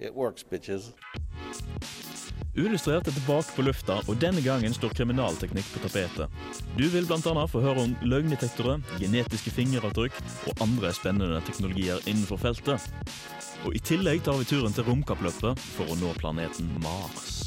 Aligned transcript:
it 0.00 0.14
works, 0.14 0.42
bitches. 0.42 0.92
Uillustrert 2.58 3.06
er 3.06 3.14
tilbake 3.14 3.54
på 3.54 3.62
lufta, 3.62 4.00
og 4.10 4.18
denne 4.20 4.42
gangen 4.42 4.74
står 4.74 4.94
kriminalteknikk 4.98 5.68
på 5.70 5.82
tapetet. 5.84 6.40
Du 6.74 6.88
vil 6.90 7.06
bl.a. 7.06 7.44
få 7.46 7.62
høre 7.62 7.84
om 7.86 7.94
løgndetektorer, 8.02 8.82
genetiske 8.98 9.54
fingeravtrykk 9.54 10.18
og 10.50 10.64
andre 10.66 10.90
spennende 10.96 11.38
teknologier 11.46 12.02
innenfor 12.10 12.42
feltet. 12.42 12.90
Og 13.64 13.76
I 13.76 13.84
tillegg 13.84 14.24
tar 14.26 14.40
vi 14.40 14.48
turen 14.50 14.74
til 14.74 14.88
romkappløpet 14.88 15.62
for 15.76 15.92
å 15.92 16.00
nå 16.00 16.16
planeten 16.18 16.74
Mars. 16.82 17.39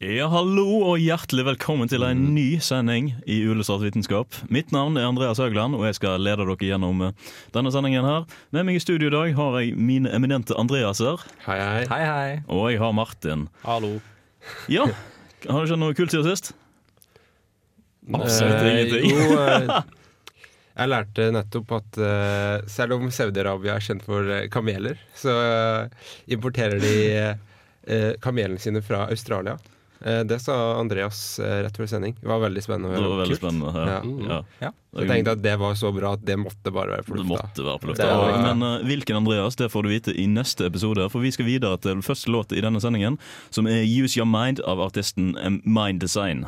Ja, 0.00 0.30
hallo 0.32 0.62
og 0.88 0.94
hjertelig 1.02 1.42
velkommen 1.44 1.90
til 1.92 2.00
en 2.06 2.22
ny 2.32 2.54
sending 2.64 3.10
i 3.28 3.34
Uillustrert 3.44 3.82
vitenskap. 3.84 4.32
Mitt 4.48 4.70
navn 4.72 4.94
er 4.96 5.04
Andreas 5.10 5.36
Haugland, 5.42 5.76
og 5.76 5.82
jeg 5.84 5.98
skal 5.98 6.22
lede 6.24 6.40
dere 6.40 6.54
gjennom 6.56 7.02
eh, 7.04 7.26
denne 7.52 7.68
sendingen 7.74 8.06
her. 8.08 8.22
Med 8.56 8.64
meg 8.64 8.78
i 8.78 8.80
studio 8.80 9.10
i 9.10 9.12
dag 9.12 9.34
har 9.36 9.58
jeg 9.60 9.74
mine 9.76 10.08
eminente 10.16 10.56
Andreaser, 10.56 11.20
Hei, 11.44 11.58
hei. 11.60 11.82
Hei, 11.90 11.98
hei. 12.08 12.30
og 12.48 12.70
jeg 12.72 12.80
har 12.80 12.94
Martin. 12.96 13.42
Hallo. 13.66 13.90
Ja, 14.72 14.86
har 15.44 15.58
det 15.60 15.68
skjedd 15.68 15.82
noe 15.82 15.96
kult 15.98 16.14
siden 16.14 16.30
sist? 16.30 16.54
Absolutt 18.08 18.56
Eh, 18.56 18.70
ingenting. 18.70 19.04
Jo, 19.12 19.36
eh, 19.36 19.82
jeg 20.80 20.92
lærte 20.94 21.26
nettopp 21.36 21.74
at 21.76 21.98
selv 22.72 22.96
om 22.96 23.10
Saudi-Arabia 23.12 23.74
er 23.76 23.84
kjent 23.84 24.06
for 24.08 24.32
kameler, 24.56 24.96
så 25.12 25.36
importerer 26.32 26.80
de 26.80 26.96
eh, 27.20 28.16
kamelene 28.24 28.64
sine 28.64 28.80
fra 28.80 29.02
Australia. 29.12 29.58
Eh, 30.00 30.22
det 30.24 30.38
sa 30.40 30.54
Andreas 30.80 31.38
eh, 31.38 31.58
rett 31.66 31.76
før 31.76 31.88
sending. 31.90 32.14
Det 32.20 32.28
var 32.30 32.38
veldig 32.40 32.62
spennende 32.64 32.96
Det 32.96 33.02
var 33.04 33.18
veldig 33.20 33.34
Kult. 33.36 33.42
spennende. 33.42 33.72
Ja. 33.76 33.98
Ja. 34.30 34.38
Ja. 34.64 34.70
Så 34.94 35.02
jeg 35.04 35.10
tenkte 35.10 35.32
at 35.36 35.42
det 35.44 35.52
var 35.60 35.74
så 35.76 35.90
bra 35.92 36.14
at 36.16 36.24
det 36.24 36.38
måtte 36.40 36.72
bare 36.72 36.88
være 36.96 37.04
på 37.04 37.16
Det 37.18 37.26
måtte 37.28 37.66
være 37.66 37.78
på 37.82 37.90
lufta. 37.90 38.06
var- 38.16 38.54
Men 38.54 38.62
uh, 38.62 38.86
hvilken 38.88 39.16
Andreas, 39.20 39.56
det 39.56 39.68
får 39.70 39.82
du 39.82 39.88
vite 39.92 40.14
i 40.16 40.24
neste 40.26 40.64
episode. 40.66 41.04
For 41.10 41.20
vi 41.20 41.30
skal 41.30 41.44
videre 41.46 41.76
til 41.78 42.00
første 42.02 42.30
låt 42.32 42.52
i 42.56 42.60
denne 42.64 42.80
sendingen, 42.80 43.18
som 43.50 43.66
er 43.66 43.84
Use 43.84 44.16
Your 44.18 44.26
Mind 44.26 44.60
av 44.64 44.80
artisten 44.80 45.36
Mind 45.64 46.00
Design. 46.00 46.46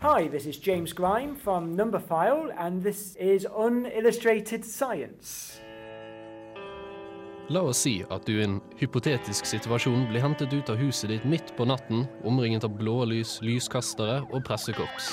Hi, 0.00 0.28
this 0.28 0.46
is 0.46 0.56
James 0.56 0.92
Grime 0.92 1.34
from 1.36 1.76
Numberphile, 1.76 2.50
and 2.56 2.82
this 2.82 3.16
is 3.16 3.44
Unillustrated 3.56 4.64
Science. 4.64 5.60
La 7.46 7.60
oss 7.62 7.84
si 7.84 8.00
at 8.10 8.24
du 8.26 8.40
i 8.40 8.42
en 8.42 8.56
hypotetisk 8.80 9.46
situasjon 9.46 10.08
blir 10.10 10.24
hentet 10.24 10.50
ut 10.50 10.70
av 10.72 10.80
huset 10.80 11.12
ditt 11.12 11.26
midt 11.30 11.52
på 11.54 11.66
natten, 11.70 12.02
omringet 12.26 12.66
av 12.66 12.74
blålys, 12.74 13.36
lyskastere 13.46 14.24
og 14.34 14.42
pressekorps. 14.48 15.12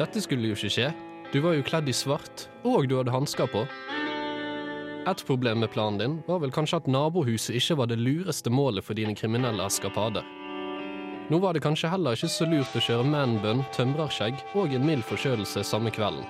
Dette 0.00 0.22
skulle 0.24 0.48
jo 0.48 0.56
ikke 0.56 0.72
skje. 0.72 0.88
Du 1.34 1.42
var 1.44 1.58
jo 1.58 1.66
kledd 1.66 1.92
i 1.92 1.94
svart, 1.94 2.46
og 2.64 2.88
du 2.88 2.96
hadde 2.96 3.12
hansker 3.12 3.52
på. 3.52 3.66
Et 5.10 5.24
problem 5.28 5.60
med 5.60 5.72
planen 5.74 6.00
din 6.00 6.18
var 6.24 6.40
vel 6.40 6.56
kanskje 6.56 6.80
at 6.80 6.88
nabohuset 6.88 7.60
ikke 7.60 7.76
var 7.82 7.92
det 7.92 8.00
lureste 8.00 8.48
målet 8.52 8.86
for 8.86 8.96
dine 8.96 9.12
kriminelle 9.16 9.68
eskapader. 9.68 10.24
Nå 11.30 11.38
var 11.38 11.52
det 11.52 11.62
kanskje 11.62 11.92
heller 11.92 12.16
ikke 12.16 12.32
så 12.32 12.48
lurt 12.48 12.74
å 12.74 12.82
kjøre 12.82 13.06
manbun, 13.12 13.60
tømrerskjegg 13.76 14.40
og 14.56 14.72
en 14.72 14.88
mild 14.88 15.04
forkjølelse 15.06 15.68
samme 15.68 15.92
kvelden. 15.92 16.24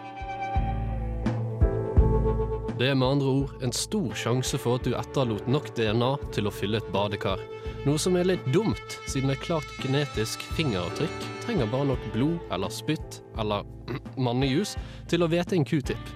Det 2.81 2.87
er 2.89 2.95
med 2.97 3.11
andre 3.13 3.33
ord 3.43 3.51
en 3.61 3.73
stor 3.77 4.15
sjanse 4.17 4.57
for 4.57 4.79
at 4.79 4.87
du 4.89 4.95
etterlot 4.97 5.45
nok 5.53 5.67
DNA 5.77 6.15
til 6.33 6.47
å 6.49 6.53
fylle 6.55 6.79
et 6.81 6.87
badekar. 6.95 7.41
Noe 7.85 8.01
som 8.01 8.15
er 8.17 8.25
litt 8.31 8.47
dumt, 8.55 8.95
siden 9.05 9.29
et 9.35 9.43
klart 9.45 9.69
genetisk 9.83 10.41
fingeravtrykk 10.57 11.27
trenger 11.43 11.69
bare 11.69 11.91
nok 11.91 12.07
blod 12.15 12.39
eller 12.57 12.73
spytt 12.73 13.19
eller 13.43 13.69
mannejus 14.25 14.79
til 15.13 15.21
å 15.21 15.29
vete 15.29 15.59
en 15.59 15.67
q-tip. 15.69 16.15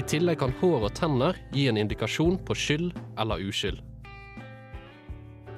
I 0.00 0.04
tillegg 0.08 0.40
kan 0.40 0.54
hår 0.62 0.86
og 0.88 0.94
tenner 0.96 1.36
gi 1.52 1.66
en 1.68 1.82
indikasjon 1.82 2.38
på 2.48 2.56
skyld 2.56 2.96
eller 3.20 3.44
uskyld. 3.44 3.84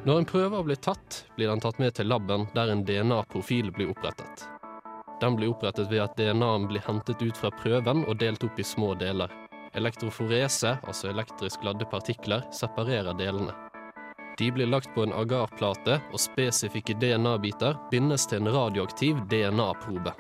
Når 0.03 0.19
en 0.19 0.27
prøve 0.27 0.59
har 0.59 0.67
blitt 0.67 0.83
tatt, 0.83 1.21
blir 1.37 1.53
den 1.53 1.63
tatt 1.63 1.79
med 1.79 1.95
til 1.95 2.11
laben 2.11 2.49
der 2.57 2.75
en 2.75 2.83
DNA-profil 2.89 3.71
blir 3.79 3.95
opprettet. 3.95 4.43
Den 5.23 5.39
blir 5.39 5.55
opprettet 5.55 5.87
ved 5.87 6.03
at 6.03 6.19
DNA-en 6.19 6.67
blir 6.67 6.83
hentet 6.83 7.23
ut 7.23 7.39
fra 7.39 7.55
prøven 7.63 8.03
og 8.09 8.19
delt 8.19 8.43
opp 8.43 8.59
i 8.59 8.67
små 8.67 8.97
deler. 8.99 9.31
Elektroforese, 9.75 10.77
altså 10.87 11.09
elektrisk 11.09 11.63
ladde 11.65 11.87
partikler, 11.89 12.45
separerer 12.53 13.17
delene. 13.17 13.55
De 14.39 14.51
blir 14.53 14.67
lagt 14.67 14.95
på 14.95 15.05
en 15.05 15.15
agarplate, 15.17 15.99
og 16.13 16.21
spesifikke 16.21 16.97
DNA-biter 17.01 17.79
bindes 17.91 18.27
til 18.29 18.43
en 18.43 18.53
radioaktiv 18.53 19.23
DNA-probe. 19.31 20.13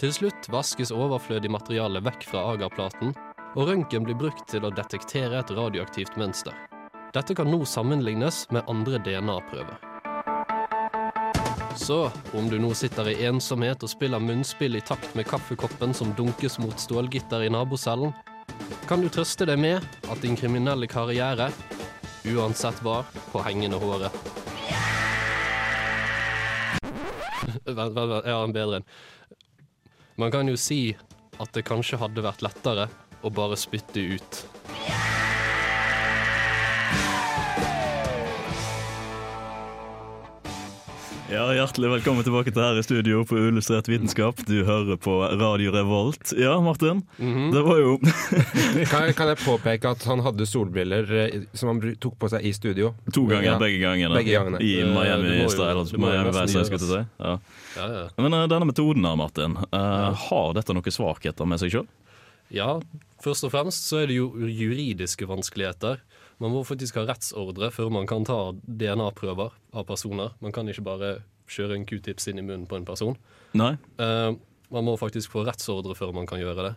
Til 0.00 0.12
slutt 0.12 0.48
vaskes 0.52 0.92
overflødig 0.92 1.50
materiale 1.52 2.02
vekk 2.04 2.26
fra 2.32 2.44
agarplaten, 2.52 3.14
og 3.52 3.68
røntgen 3.68 4.04
blir 4.04 4.16
brukt 4.18 4.44
til 4.50 4.64
å 4.64 4.72
detektere 4.72 5.40
et 5.40 5.52
radioaktivt 5.56 6.16
mønster. 6.20 6.56
Dette 7.12 7.36
kan 7.36 7.48
nå 7.52 7.64
sammenlignes 7.68 8.46
med 8.52 8.68
andre 8.72 9.00
DNA-prøver. 9.04 9.80
Så 11.76 12.10
om 12.36 12.48
du 12.48 12.58
nå 12.60 12.72
sitter 12.76 13.08
i 13.08 13.24
ensomhet 13.24 13.84
og 13.84 13.92
spiller 13.92 14.20
munnspill 14.20 14.76
i 14.76 14.84
takt 14.84 15.14
med 15.16 15.28
kaffekoppen 15.28 15.94
som 15.96 16.12
dunkes 16.16 16.58
mot 16.60 16.80
stålgitter 16.80 17.46
i 17.46 17.52
nabocellen, 17.52 18.12
kan 18.88 19.00
du 19.00 19.08
trøste 19.12 19.46
deg 19.48 19.60
med 19.60 19.84
at 20.10 20.22
din 20.24 20.36
kriminelle 20.36 20.88
karriere, 20.90 21.50
uansett 22.28 22.82
var, 22.84 23.06
på 23.32 23.42
hengende 23.46 23.78
håret. 23.80 24.12
Vent, 27.64 27.78
vent, 27.78 27.96
vent, 27.96 28.26
jeg 28.26 28.34
har 28.34 28.44
en 28.44 28.54
bedre 28.54 28.80
en. 28.80 28.88
Man 30.20 30.32
kan 30.34 30.48
jo 30.50 30.58
si 30.60 30.92
at 31.40 31.54
det 31.56 31.64
kanskje 31.66 31.98
hadde 32.02 32.24
vært 32.24 32.44
lettere 32.44 32.88
å 33.22 33.30
bare 33.32 33.56
spytte 33.58 34.02
ut. 34.16 34.42
Ja, 41.32 41.46
Hjertelig 41.56 41.88
velkommen 41.88 42.24
tilbake 42.26 42.52
til 42.52 42.60
her 42.60 42.76
i 42.76 42.82
studio 42.84 43.22
på 43.24 43.38
Illustrert 43.40 43.86
vitenskap. 43.88 44.40
Du 44.44 44.58
hører 44.68 44.98
på 45.00 45.14
Radio 45.40 45.70
Revolt. 45.72 46.32
Ja, 46.36 46.58
Martin. 46.60 47.00
Det 47.16 47.62
var 47.64 47.78
jo 47.80 47.94
Kan, 48.90 49.06
jeg- 49.08 49.14
kan 49.16 49.30
jeg 49.30 49.38
påpeke 49.40 49.92
at 49.94 50.04
han 50.10 50.20
hadde 50.26 50.44
solbriller 50.48 51.08
eh, 51.22 51.46
som 51.56 51.70
han 51.72 51.80
tok 52.02 52.18
på 52.20 52.28
seg 52.34 52.44
i 52.44 52.52
studio? 52.56 52.92
to 53.14 53.24
ganger, 53.30 53.54
Ja. 53.54 53.56
begge 53.62 53.80
gangene. 53.80 54.18
Begge 54.18 54.34
gangene. 54.36 54.60
I 54.60 54.74
Miami 54.84 55.30
det 55.30 55.38
må 55.38 55.48
jo- 55.48 55.54
style. 55.56 55.84
det 55.88 56.02
må 56.02 56.12
jo 56.12 56.20
Miami 56.20 56.36
jeg 56.36 56.66
skulle 56.68 56.82
gjøres. 56.82 56.90
si. 56.90 57.24
Ja. 57.24 57.34
Ja, 57.78 57.88
ja. 57.96 58.04
Men 58.18 58.34
uh, 58.36 58.46
denne 58.52 58.68
metoden 58.68 59.08
her, 59.08 59.16
Martin, 59.16 59.56
eh, 59.72 60.26
har 60.28 60.52
dette 60.58 60.76
noen 60.76 60.92
svakheter 61.00 61.48
med 61.48 61.62
seg 61.64 61.72
sjøl? 61.78 61.88
Ja, 62.52 62.74
først 63.24 63.44
og 63.48 63.54
fremst 63.54 63.88
så 63.88 64.02
er 64.02 64.10
det 64.12 64.18
jo 64.20 64.28
juridiske 64.36 65.24
vanskeligheter. 65.30 66.02
Man 66.42 66.50
må 66.50 66.64
faktisk 66.66 66.98
ha 66.98 67.04
rettsordre 67.06 67.70
før 67.70 67.92
man 67.94 68.08
kan 68.10 68.26
ta 68.26 68.38
DNA-prøver 68.66 69.52
av 69.78 69.84
personer. 69.86 70.32
Man 70.42 70.54
kan 70.54 70.66
ikke 70.68 70.84
bare 70.86 71.10
kjøre 71.52 71.76
en 71.76 71.84
q-tips 71.86 72.26
inn 72.30 72.40
i 72.40 72.44
munnen 72.44 72.66
på 72.66 72.80
en 72.80 72.86
person. 72.88 73.14
Nei? 73.58 73.76
Uh, 74.00 74.34
man 74.72 74.88
må 74.88 74.96
faktisk 74.98 75.34
få 75.34 75.44
rettsordre 75.46 75.94
før 75.94 76.14
man 76.16 76.26
kan 76.26 76.40
gjøre 76.42 76.66
det. 76.66 76.72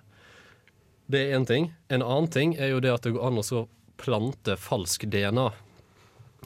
Det 1.09 1.21
er 1.21 1.37
én 1.37 1.47
ting. 1.49 1.71
En 1.89 2.03
annen 2.05 2.29
ting 2.34 2.53
er 2.57 2.73
jo 2.73 2.84
det 2.84 2.93
at 2.93 3.05
det 3.05 3.16
går 3.16 3.25
an 3.25 3.41
å 3.41 3.66
plante 4.01 4.57
falsk 4.59 5.07
DNA. 5.09 5.47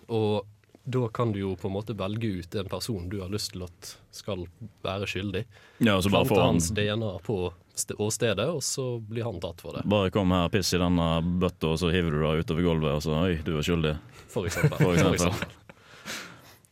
Og 0.07 0.47
da 0.83 1.07
kan 1.07 1.31
du 1.31 1.39
jo 1.39 1.55
på 1.59 1.67
en 1.67 1.73
måte 1.73 1.93
velge 1.93 2.27
ut 2.27 2.55
en 2.55 2.69
person 2.69 3.09
du 3.09 3.19
har 3.21 3.29
lyst 3.29 3.53
til 3.53 3.65
at 3.65 3.95
skal 4.15 4.45
være 4.85 5.07
skyldig. 5.09 5.43
Ja, 5.77 5.97
og 5.97 6.03
så 6.03 6.11
bare 6.13 6.25
Plante 6.29 6.45
hans 6.45 6.69
DNA 6.75 7.11
på 7.25 7.39
st 7.79 7.95
åstedet, 8.01 8.47
og 8.49 8.63
så 8.63 8.99
blir 8.99 9.27
han 9.27 9.39
tatt 9.43 9.61
for 9.63 9.77
det. 9.77 9.85
Bare 9.89 10.11
kom 10.13 10.33
her, 10.35 10.49
piss 10.51 10.73
i 10.75 10.81
denne 10.81 11.09
bøtta, 11.23 11.73
og 11.73 11.79
så 11.81 11.91
hiver 11.93 12.15
du 12.15 12.21
deg 12.23 12.43
utover 12.43 12.65
gulvet, 12.65 12.97
og 12.97 13.05
så 13.05 13.15
Oi, 13.21 13.37
du 13.45 13.53
er 13.55 13.65
skyldig. 13.65 13.95
For 14.29 14.49
eksempel. 14.49 14.77
For 14.81 14.97
eksempel. 14.97 15.57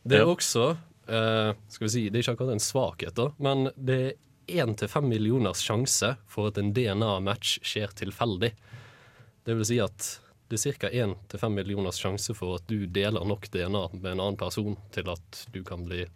Det 0.08 0.22
er 0.22 0.30
også 0.30 0.70
eh, 0.72 1.50
Skal 1.68 1.84
vi 1.84 1.90
si, 1.92 2.02
det 2.08 2.20
er 2.20 2.24
ikke 2.24 2.36
akkurat 2.38 2.54
en 2.54 2.64
svakhet, 2.64 3.14
da, 3.18 3.28
men 3.42 3.68
det 3.76 3.98
er 4.06 4.62
én 4.62 4.72
til 4.78 4.88
fem 4.88 5.08
millioners 5.10 5.60
sjanse 5.64 6.14
for 6.30 6.48
at 6.48 6.60
en 6.60 6.72
DNA-match 6.72 7.58
skjer 7.66 7.92
tilfeldig. 7.98 8.54
Det 9.44 9.56
vil 9.58 9.68
si 9.68 9.76
at 9.84 10.06
det 10.48 10.58
er 10.64 10.76
ca. 10.80 10.88
én 10.88 11.14
til 11.28 11.40
fem 11.40 11.54
millioners 11.58 11.98
sjanse 12.00 12.34
for 12.36 12.56
at 12.56 12.64
du 12.70 12.86
deler 12.86 13.24
nok 13.28 13.50
DNA 13.52 13.82
med 13.98 14.12
en 14.14 14.20
annen 14.22 14.38
person 14.40 14.78
til 14.94 15.10
at 15.12 15.42
du 15.52 15.60
kan 15.66 15.84
bli 15.84 16.06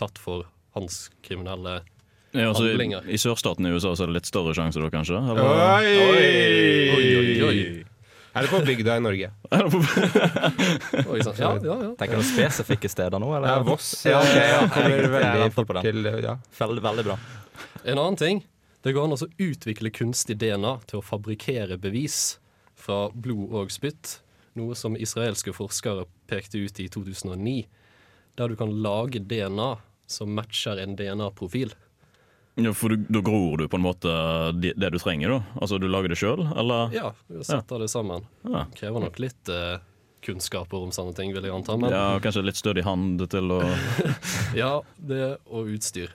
tatt 0.00 0.18
for 0.20 0.46
hans 0.76 1.10
kriminelle 1.24 1.82
Ja, 2.32 2.50
altså, 2.50 2.66
handlinger. 2.68 3.04
I 3.08 3.18
sørstaten 3.20 3.68
i 3.68 3.72
USA 3.72 3.94
så 3.96 4.04
er 4.04 4.12
det 4.12 4.18
litt 4.20 4.30
større 4.30 4.54
sjanse 4.56 4.80
da, 4.80 4.88
kanskje? 4.92 5.20
Oi! 5.20 5.92
Oi, 6.96 7.04
oi, 7.20 7.36
oi. 7.48 7.60
Er 8.36 8.44
det 8.44 8.50
på 8.52 8.58
bygda 8.66 8.96
i 8.98 9.00
Norge? 9.00 9.30
Oi, 11.12 11.20
sant. 11.24 11.38
Ja, 11.40 11.54
ja, 11.56 11.76
ja. 11.86 11.92
Tenker 11.96 12.20
du 12.20 12.26
spesifikke 12.28 12.90
steder 12.92 13.20
nå? 13.22 13.30
Eller? 13.38 13.48
Ja, 13.48 13.62
Voss 13.64 13.92
Ja, 14.04 14.18
ok, 14.20 14.34
ja. 14.36 14.58
kommer 14.74 14.96
er 14.98 15.08
veldig 15.14 15.52
fort 15.54 15.70
på 15.70 15.78
den. 15.78 16.02
ja. 16.24 16.34
Veldig, 16.58 16.82
veldig 16.84 17.06
bra. 17.08 17.16
En 17.84 17.96
annen 17.96 18.20
ting. 18.20 18.42
Det 18.84 18.92
går 18.92 19.08
an 19.08 19.16
å 19.16 19.30
utvikle 19.40 19.90
kunstig 19.90 20.36
DNA 20.38 20.74
til 20.86 21.00
å 21.00 21.04
fabrikkere 21.04 21.78
bevis 21.80 22.36
fra 22.76 23.06
blod 23.12 23.54
og 23.56 23.72
spytt. 23.74 24.20
Noe 24.56 24.76
som 24.78 24.96
israelske 24.96 25.52
forskere 25.56 26.06
pekte 26.30 26.60
ut 26.62 26.80
i 26.80 26.88
2009. 26.92 27.56
Der 28.36 28.52
du 28.52 28.56
kan 28.56 28.72
lage 28.82 29.20
DNA 29.20 29.76
som 30.06 30.32
matcher 30.36 30.78
en 30.80 30.96
DNA-profil. 30.96 31.74
Ja, 32.56 32.72
for 32.72 32.88
du, 32.88 33.02
da 33.08 33.20
gror 33.20 33.58
du 33.60 33.66
på 33.68 33.76
en 33.76 33.84
måte 33.84 34.12
det, 34.56 34.72
det 34.80 34.88
du 34.94 34.98
trenger, 34.98 35.34
da? 35.34 35.60
Altså 35.60 35.76
du 35.80 35.88
lager 35.92 36.08
det 36.12 36.16
sjøl, 36.16 36.40
eller? 36.56 36.92
Ja, 36.94 37.10
vi 37.28 37.44
setter 37.44 37.82
det 37.84 37.90
sammen. 37.92 38.24
Ja. 38.48 38.64
Krever 38.76 39.04
nok 39.04 39.18
litt 39.20 39.50
eh, 39.52 39.76
kunnskaper 40.24 40.86
om 40.86 40.92
sånne 40.94 41.12
ting, 41.18 41.34
vil 41.36 41.44
jeg 41.44 41.52
anta. 41.52 41.76
Men 41.76 41.92
Ja, 41.92 42.06
kanskje 42.24 42.46
litt 42.46 42.60
stødig 42.60 42.86
hand 42.86 43.20
til 43.32 43.52
å 43.52 43.60
ja, 44.62 44.78
det 44.96 45.34
og 45.44 45.68
utstyr. 45.74 46.14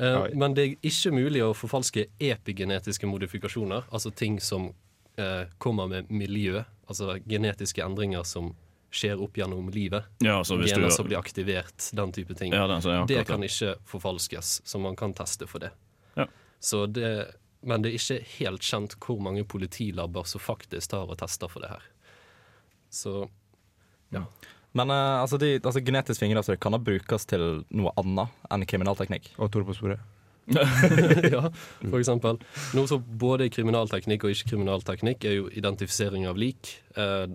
Eh, 0.00 0.30
men 0.32 0.56
det 0.56 0.64
er 0.64 0.88
ikke 0.92 1.12
mulig 1.12 1.44
å 1.44 1.52
forfalske 1.56 2.06
epigenetiske 2.16 3.10
modifikasjoner, 3.10 3.84
altså 3.92 4.14
ting 4.16 4.40
som 4.40 4.70
eh, 5.20 5.46
kommer 5.62 5.90
med 5.90 6.10
miljø, 6.10 6.64
altså 6.88 7.18
genetiske 7.28 7.84
endringer 7.84 8.26
som 8.26 8.54
skjer 8.90 9.20
opp 9.22 9.38
gjennom 9.38 9.68
livet. 9.70 10.08
Ja, 10.18 10.40
så 10.44 10.56
hvis 10.58 10.74
du 10.74 10.88
som 10.90 11.06
blir 11.06 11.20
aktivert, 11.20 11.90
den 11.94 12.12
type 12.12 12.34
ting. 12.34 12.54
Ja, 12.56 12.66
den, 12.66 12.82
så, 12.82 12.90
ja, 12.90 13.04
det 13.06 13.20
akkurat 13.20 13.36
kan 13.38 13.46
ikke 13.46 13.74
forfalskes, 13.86 14.60
så 14.66 14.80
man 14.82 14.98
kan 14.98 15.14
teste 15.14 15.46
for 15.50 15.62
det. 15.62 15.70
Ja. 16.18 16.26
Så 16.58 16.86
det. 16.86 17.36
Men 17.60 17.84
det 17.84 17.90
er 17.92 17.98
ikke 17.98 18.22
helt 18.38 18.64
kjent 18.64 18.94
hvor 19.04 19.18
mange 19.20 19.44
politilabber 19.44 20.24
som 20.28 20.40
faktisk 20.40 20.94
tar 20.94 21.10
og 21.12 21.18
tester 21.20 21.50
for 21.52 21.60
det 21.60 21.74
her. 21.74 21.82
Så 22.90 23.28
Men 24.72 24.90
eh, 24.90 25.20
altså, 25.20 25.36
de, 25.38 25.58
altså, 25.58 25.82
genetisk 25.84 26.22
fingeravtrykk 26.22 26.60
kan 26.62 26.74
da 26.74 26.80
brukes 26.82 27.26
til 27.28 27.62
noe 27.68 27.92
annet 28.00 28.32
enn 28.50 28.66
kriminalteknikk? 28.66 29.32
Og 29.38 29.52
Tor 29.52 29.66
på 29.68 29.76
sporet. 29.76 30.02
Ja, 30.50 31.44
for 31.90 31.98
eksempel. 32.00 32.40
Noe 32.76 32.90
som 32.90 33.04
både 33.20 33.46
er 33.46 33.54
kriminalteknikk 33.54 34.26
og 34.26 34.34
ikke 34.34 34.54
kriminalteknikk, 34.54 35.26
er 35.26 35.38
jo 35.38 35.50
identifisering 35.52 36.26
av 36.30 36.40
lik. 36.40 36.74
Eh, 36.98 37.28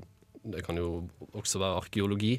det 0.46 0.66
kan 0.66 0.78
jo 0.80 1.08
også 1.34 1.62
være 1.62 1.82
arkeologi. 1.84 2.36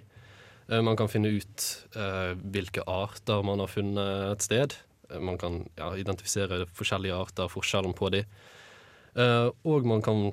Eh, 0.68 0.82
man 0.82 0.98
kan 0.98 1.10
finne 1.10 1.30
ut 1.36 1.68
eh, 1.96 2.34
hvilke 2.38 2.84
arter 2.90 3.44
man 3.46 3.62
har 3.62 3.70
funnet 3.70 4.32
et 4.32 4.46
sted. 4.46 4.76
Man 5.22 5.38
kan 5.38 5.62
ja, 5.78 5.92
identifisere 5.98 6.64
forskjellige 6.74 7.14
arter, 7.14 7.50
forskjellen 7.50 7.94
på. 7.96 8.10
Eh, 8.16 9.48
og 9.64 9.86
man 9.86 10.02
kan 10.02 10.28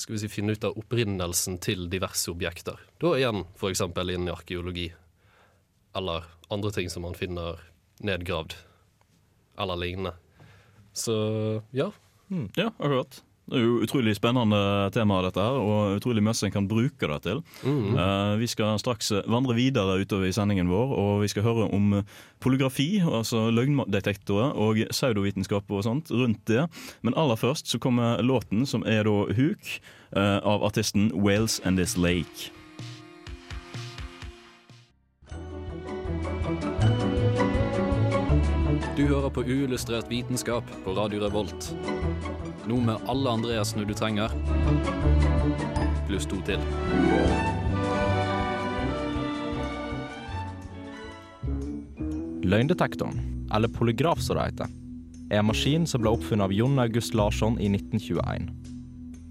skal 0.00 0.16
vi 0.16 0.22
si, 0.22 0.30
finne 0.32 0.54
ut 0.56 0.64
av 0.64 0.78
opprinnelsen 0.80 1.58
til 1.60 1.88
diverse 1.92 2.30
objekter. 2.32 2.78
Da 3.02 3.12
igjen 3.18 3.44
f.eks. 3.52 3.82
innen 3.84 4.32
arkeologi. 4.32 4.88
Eller 5.96 6.24
andre 6.48 6.72
ting 6.72 6.88
som 6.92 7.04
man 7.04 7.18
finner 7.18 7.60
nedgravd. 8.00 8.54
Eller 9.60 9.80
lignende. 9.80 10.14
Så 10.96 11.14
ja. 11.76 11.90
Ja, 12.56 12.70
akkurat. 12.78 13.22
Det 13.50 13.58
er 13.58 13.64
jo 13.64 13.80
utrolig 13.82 14.12
spennende 14.14 14.58
tema 14.94 15.16
dette 15.24 15.42
her, 15.42 15.56
og 15.58 15.96
utrolig 15.98 16.22
mye 16.22 16.46
en 16.46 16.52
kan 16.54 16.68
bruke 16.70 17.08
det 17.10 17.18
til. 17.24 17.40
Mhm. 17.66 17.96
Uh, 17.98 18.38
vi 18.38 18.46
skal 18.46 18.78
straks 18.78 19.10
vandre 19.26 19.56
videre 19.58 19.98
utover 19.98 20.28
i 20.28 20.34
sendingen 20.34 20.70
vår, 20.70 20.94
og 20.94 21.22
vi 21.24 21.28
skal 21.32 21.42
høre 21.42 21.66
om 21.74 22.04
polygrafi, 22.40 23.02
altså 23.02 23.48
løgndetektorer 23.50 24.54
og 24.54 24.78
pseudovitenskap 24.92 25.66
og 25.70 25.82
sånt 25.82 26.14
rundt 26.14 26.46
det. 26.46 26.68
Men 27.02 27.18
aller 27.18 27.36
først 27.36 27.66
så 27.66 27.82
kommer 27.82 28.22
låten 28.22 28.66
som 28.66 28.86
er 28.86 29.02
da 29.04 29.18
Huk, 29.34 29.74
uh, 30.14 30.38
av 30.46 30.62
artisten 30.62 31.10
Wales 31.12 31.60
and 31.64 31.76
This 31.76 31.96
Lake. 31.98 32.52
Du 39.00 39.06
hører 39.08 39.32
på 39.32 39.40
uillustrert 39.48 40.10
vitenskap 40.10 40.66
på 40.84 40.92
Radio 40.92 41.22
Revolt. 41.22 41.70
Nå 42.68 42.76
med 42.84 43.06
alle 43.08 43.30
Andreasene 43.32 43.86
du 43.88 43.94
trenger, 43.96 44.34
pluss 46.04 46.26
to 46.28 46.36
til. 46.44 46.60
Løgndetektoren, 52.44 53.16
eller 53.48 53.72
polygraf 53.72 54.20
som 54.20 54.36
det 54.36 54.50
heter, 54.50 54.74
er 55.30 55.40
en 55.40 55.48
maskin 55.48 55.88
som 55.88 56.04
ble 56.04 56.12
oppfunnet 56.12 56.50
av 56.50 56.52
Jon 56.52 56.76
August 56.84 57.16
Larsson 57.16 57.56
i 57.56 57.70
1921. 57.72 58.50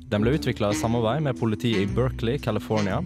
Den 0.10 0.26
ble 0.26 0.34
utvikla 0.40 0.72
i 0.74 0.80
samarbeid 0.82 1.28
med 1.28 1.38
politiet 1.38 1.84
i 1.84 1.92
Berkeley, 1.94 2.42
California, 2.42 3.04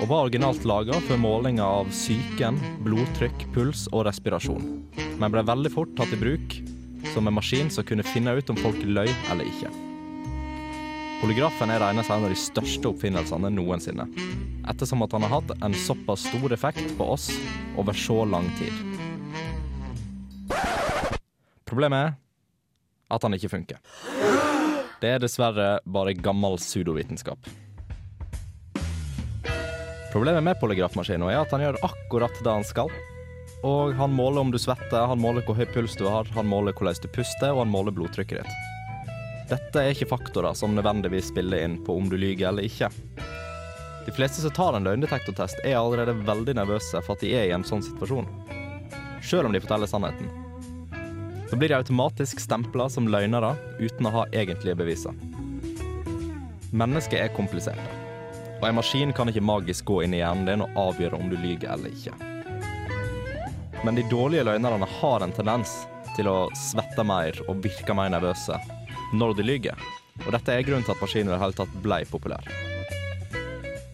og 0.00 0.10
var 0.10 0.24
originalt 0.24 0.66
laga 0.66 0.98
for 1.06 1.22
målinger 1.22 1.62
av 1.62 1.94
psyken, 1.94 2.58
blodtrykk, 2.82 3.46
puls 3.54 3.86
og 3.92 4.08
respirasjon, 4.10 4.66
men 5.18 5.34
ble 5.34 5.42
veldig 5.46 5.72
fort 5.74 5.94
tatt 5.98 6.14
i 6.14 6.20
bruk 6.20 6.56
som 7.12 7.26
en 7.26 7.34
maskin 7.34 7.70
som 7.70 7.86
kunne 7.86 8.06
finne 8.06 8.34
ut 8.38 8.50
om 8.50 8.58
folk 8.58 8.78
løy 8.82 9.08
eller 9.30 9.46
ikke. 9.46 9.70
Polygrafen 11.18 11.72
er 11.74 11.82
regnet 11.82 12.06
som 12.06 12.20
en 12.20 12.28
av 12.28 12.30
de 12.30 12.38
største 12.38 12.92
oppfinnelsene 12.92 13.50
noensinne, 13.50 14.06
ettersom 14.70 15.02
at 15.02 15.16
han 15.16 15.26
har 15.26 15.40
hatt 15.40 15.50
en 15.66 15.74
såpass 15.74 16.28
stor 16.28 16.54
effekt 16.54 16.94
på 16.98 17.08
oss 17.16 17.26
over 17.78 17.96
så 17.98 18.22
lang 18.28 18.46
tid. 18.60 18.74
Problemet 21.66 22.12
er 22.12 22.16
at 23.10 23.24
han 23.24 23.34
ikke 23.34 23.50
funker. 23.50 23.82
Det 25.02 25.10
er 25.14 25.22
dessverre 25.22 25.78
bare 25.86 26.14
gammel 26.14 26.58
pseudovitenskap. 26.62 27.50
Problemet 30.12 30.42
med 30.46 30.58
polygrafmaskinen 30.62 31.28
er 31.28 31.42
at 31.42 31.50
han 31.52 31.66
gjør 31.66 31.82
akkurat 31.90 32.42
det 32.44 32.54
han 32.60 32.66
skal. 32.66 32.94
Og 33.66 33.94
han 33.98 34.12
måler 34.14 34.40
om 34.40 34.50
du 34.54 34.58
svetter, 34.58 35.06
han 35.10 35.18
måler 35.18 35.42
hvor 35.46 35.56
høy 35.58 35.66
puls 35.72 35.96
du 35.98 36.04
har, 36.06 36.28
han 36.34 36.46
måler 36.46 36.76
hvordan 36.78 37.00
du 37.02 37.08
puster, 37.10 37.50
og 37.50 37.64
han 37.64 37.72
måler 37.72 37.94
blodtrykket 37.94 38.44
ditt. 38.44 38.66
Dette 39.48 39.80
er 39.80 39.94
ikke 39.94 40.10
faktorer 40.10 40.54
som 40.54 40.74
nødvendigvis 40.76 41.30
spiller 41.32 41.64
inn 41.64 41.78
på 41.84 41.96
om 41.96 42.10
du 42.10 42.18
lyver 42.20 42.50
eller 42.50 42.68
ikke. 42.68 42.90
De 44.04 44.12
fleste 44.12 44.42
som 44.44 44.52
tar 44.54 44.76
en 44.76 44.86
løgndetektortest, 44.86 45.64
er 45.64 45.78
allerede 45.80 46.14
veldig 46.28 46.54
nervøse 46.60 47.00
for 47.04 47.16
at 47.16 47.24
de 47.24 47.32
er 47.34 47.48
i 47.48 47.54
en 47.56 47.66
sånn 47.66 47.82
situasjon. 47.84 48.28
Selv 49.24 49.48
om 49.48 49.56
de 49.56 49.60
forteller 49.64 49.90
sannheten. 49.90 50.30
Så 51.50 51.56
blir 51.56 51.72
de 51.72 51.80
automatisk 51.80 52.40
stempla 52.44 52.86
som 52.92 53.08
løgnere 53.08 53.54
uten 53.80 54.06
å 54.06 54.14
ha 54.20 54.26
egentlige 54.36 54.78
beviser. 54.78 55.16
Mennesket 56.70 57.22
er 57.24 57.36
komplisert. 57.36 57.80
Og 58.60 58.68
en 58.68 58.78
maskin 58.78 59.14
kan 59.16 59.30
ikke 59.32 59.44
magisk 59.44 59.88
gå 59.88 60.02
inn 60.04 60.16
i 60.16 60.20
hjernen 60.20 60.48
din 60.48 60.64
og 60.66 60.82
avgjøre 60.88 61.16
om 61.16 61.32
du 61.32 61.38
lyver 61.40 61.72
eller 61.72 61.94
ikke. 61.94 62.37
Men 63.84 63.94
de 63.94 64.02
dårlige 64.10 64.44
løgnerne 64.44 64.86
har 65.00 65.22
en 65.22 65.32
tendens 65.32 65.74
til 66.16 66.26
å 66.30 66.48
svette 66.58 67.04
mer 67.06 67.36
og 67.46 67.60
virke 67.62 67.94
mer 67.94 68.10
nervøse 68.10 68.56
når 69.14 69.36
de 69.38 69.46
lyver. 69.46 69.84
Og 70.26 70.32
dette 70.34 70.54
er 70.54 70.64
grunnen 70.66 70.86
til 70.86 70.96
at 70.96 71.02
maskinen 71.02 71.30
i 71.30 71.34
det 71.36 71.42
hele 71.42 71.56
tatt 71.60 71.76
ble 71.84 72.00
populær. 72.10 72.48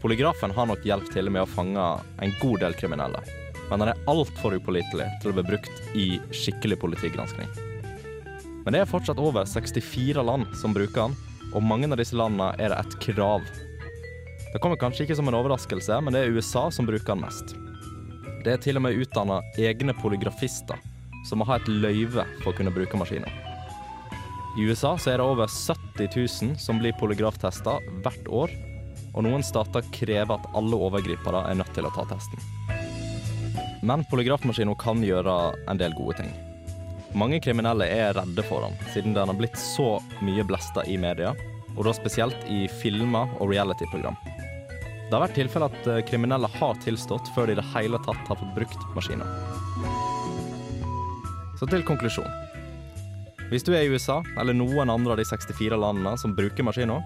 Polygrafen 0.01 0.53
har 0.57 0.69
nok 0.69 0.85
hjulpet 0.85 1.13
til 1.17 1.29
med 1.33 1.45
å 1.45 1.49
fange 1.49 1.85
en 2.25 2.33
god 2.41 2.65
del 2.65 2.77
kriminelle, 2.81 3.21
men 3.71 3.81
den 3.81 3.93
er 3.93 4.01
altfor 4.11 4.57
upålitelig 4.57 5.07
til 5.23 5.33
å 5.33 5.37
bli 5.37 5.45
brukt 5.49 5.97
i 5.97 6.07
skikkelig 6.33 6.81
politigranskning. 6.83 7.49
Men 8.65 8.73
det 8.73 8.83
er 8.83 8.89
fortsatt 8.89 9.21
over 9.21 9.49
64 9.49 10.25
land 10.25 10.49
som 10.61 10.77
bruker 10.77 11.07
den, 11.07 11.17
og 11.53 11.65
mange 11.65 11.89
av 11.89 12.01
disse 12.01 12.17
landene 12.17 12.53
er 12.57 12.73
det 12.73 12.81
et 12.81 12.99
krav. 13.05 13.45
Det 14.53 14.61
kommer 14.63 14.81
kanskje 14.81 15.05
ikke 15.05 15.17
som 15.21 15.29
en 15.29 15.37
overraskelse, 15.41 16.01
men 16.05 16.17
det 16.17 16.25
er 16.25 16.37
USA 16.37 16.67
som 16.73 16.89
bruker 16.89 17.13
den 17.13 17.25
mest. 17.25 17.57
Det 18.45 18.53
er 18.53 18.61
til 18.61 18.77
og 18.77 18.85
med 18.85 18.99
utdanna 19.01 19.39
egne 19.57 19.95
polygrafister 19.97 20.77
som 21.25 21.41
må 21.41 21.47
ha 21.49 21.57
et 21.57 21.69
løyve 21.71 22.27
for 22.43 22.53
å 22.53 22.57
kunne 22.59 22.73
bruke 22.75 22.99
maskiner. 23.01 23.33
I 24.55 24.67
USA 24.69 24.93
så 25.01 25.15
er 25.15 25.19
det 25.19 25.27
over 25.27 25.49
70 25.49 26.11
000 26.13 26.59
som 26.61 26.79
blir 26.79 26.93
polygraftesta 27.01 27.79
hvert 28.05 28.29
år, 28.29 28.53
og 29.15 29.25
noen 29.25 29.43
stater 29.47 29.87
krever 29.95 30.37
at 30.37 30.51
alle 30.59 30.77
overgripere 30.77 31.41
er 31.49 31.57
nødt 31.59 31.73
til 31.75 31.89
å 31.89 31.95
ta 31.95 32.05
testen. 32.13 32.39
Men 33.85 34.05
polygrafmaskiner 34.13 34.77
kan 34.81 35.01
gjøre 35.05 35.39
en 35.71 35.81
del 35.81 35.97
gode 35.97 36.21
ting. 36.21 36.31
Mange 37.17 37.41
kriminelle 37.41 37.89
er 37.89 38.15
redde 38.19 38.45
for 38.45 38.67
den, 38.67 38.77
siden 38.93 39.17
den 39.17 39.31
har 39.31 39.39
blitt 39.39 39.57
så 39.61 39.97
mye 40.21 40.45
blesta 40.47 40.85
i 40.91 40.99
media, 41.01 41.33
og 41.75 41.85
da 41.89 41.97
spesielt 41.97 42.45
i 42.53 42.67
filmer 42.83 43.33
og 43.41 43.51
reality-program. 43.55 44.19
Det 45.05 45.13
har 45.13 45.25
vært 45.27 45.37
tilfelle 45.37 45.69
at 45.69 45.89
eh, 45.91 46.03
kriminelle 46.09 46.49
har 46.57 46.79
tilstått 46.85 47.29
før 47.35 47.51
de 47.51 47.57
i 47.57 47.59
det 47.61 47.67
hele 47.75 48.01
tatt 48.07 48.31
har 48.31 48.41
fått 48.41 48.55
brukt 48.57 48.87
maskiner. 48.97 49.29
Så 51.61 51.69
til 51.71 51.85
konklusjon. 51.87 52.31
Hvis 53.53 53.67
du 53.67 53.75
er 53.77 53.85
i 53.85 53.93
USA, 53.93 54.23
eller 54.41 54.57
noen 54.57 54.91
andre 54.91 55.15
av 55.15 55.21
de 55.21 55.29
64 55.29 55.77
landene 55.79 56.17
som 56.21 56.35
bruker 56.37 56.67
maskiner, 56.67 57.05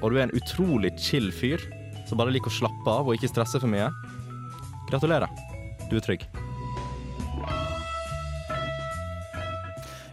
og 0.00 0.10
du 0.10 0.18
er 0.18 0.26
en 0.26 0.36
utrolig 0.38 0.94
chill 0.98 1.28
fyr 1.34 1.62
som 2.08 2.18
bare 2.20 2.32
liker 2.32 2.50
å 2.50 2.58
slappe 2.60 2.98
av 3.00 3.08
og 3.08 3.18
ikke 3.18 3.30
stresse 3.34 3.60
for 3.60 3.70
mye, 3.70 3.90
gratulerer. 4.88 5.28
Du 5.90 5.98
er 5.98 6.04
trygg. 6.04 6.24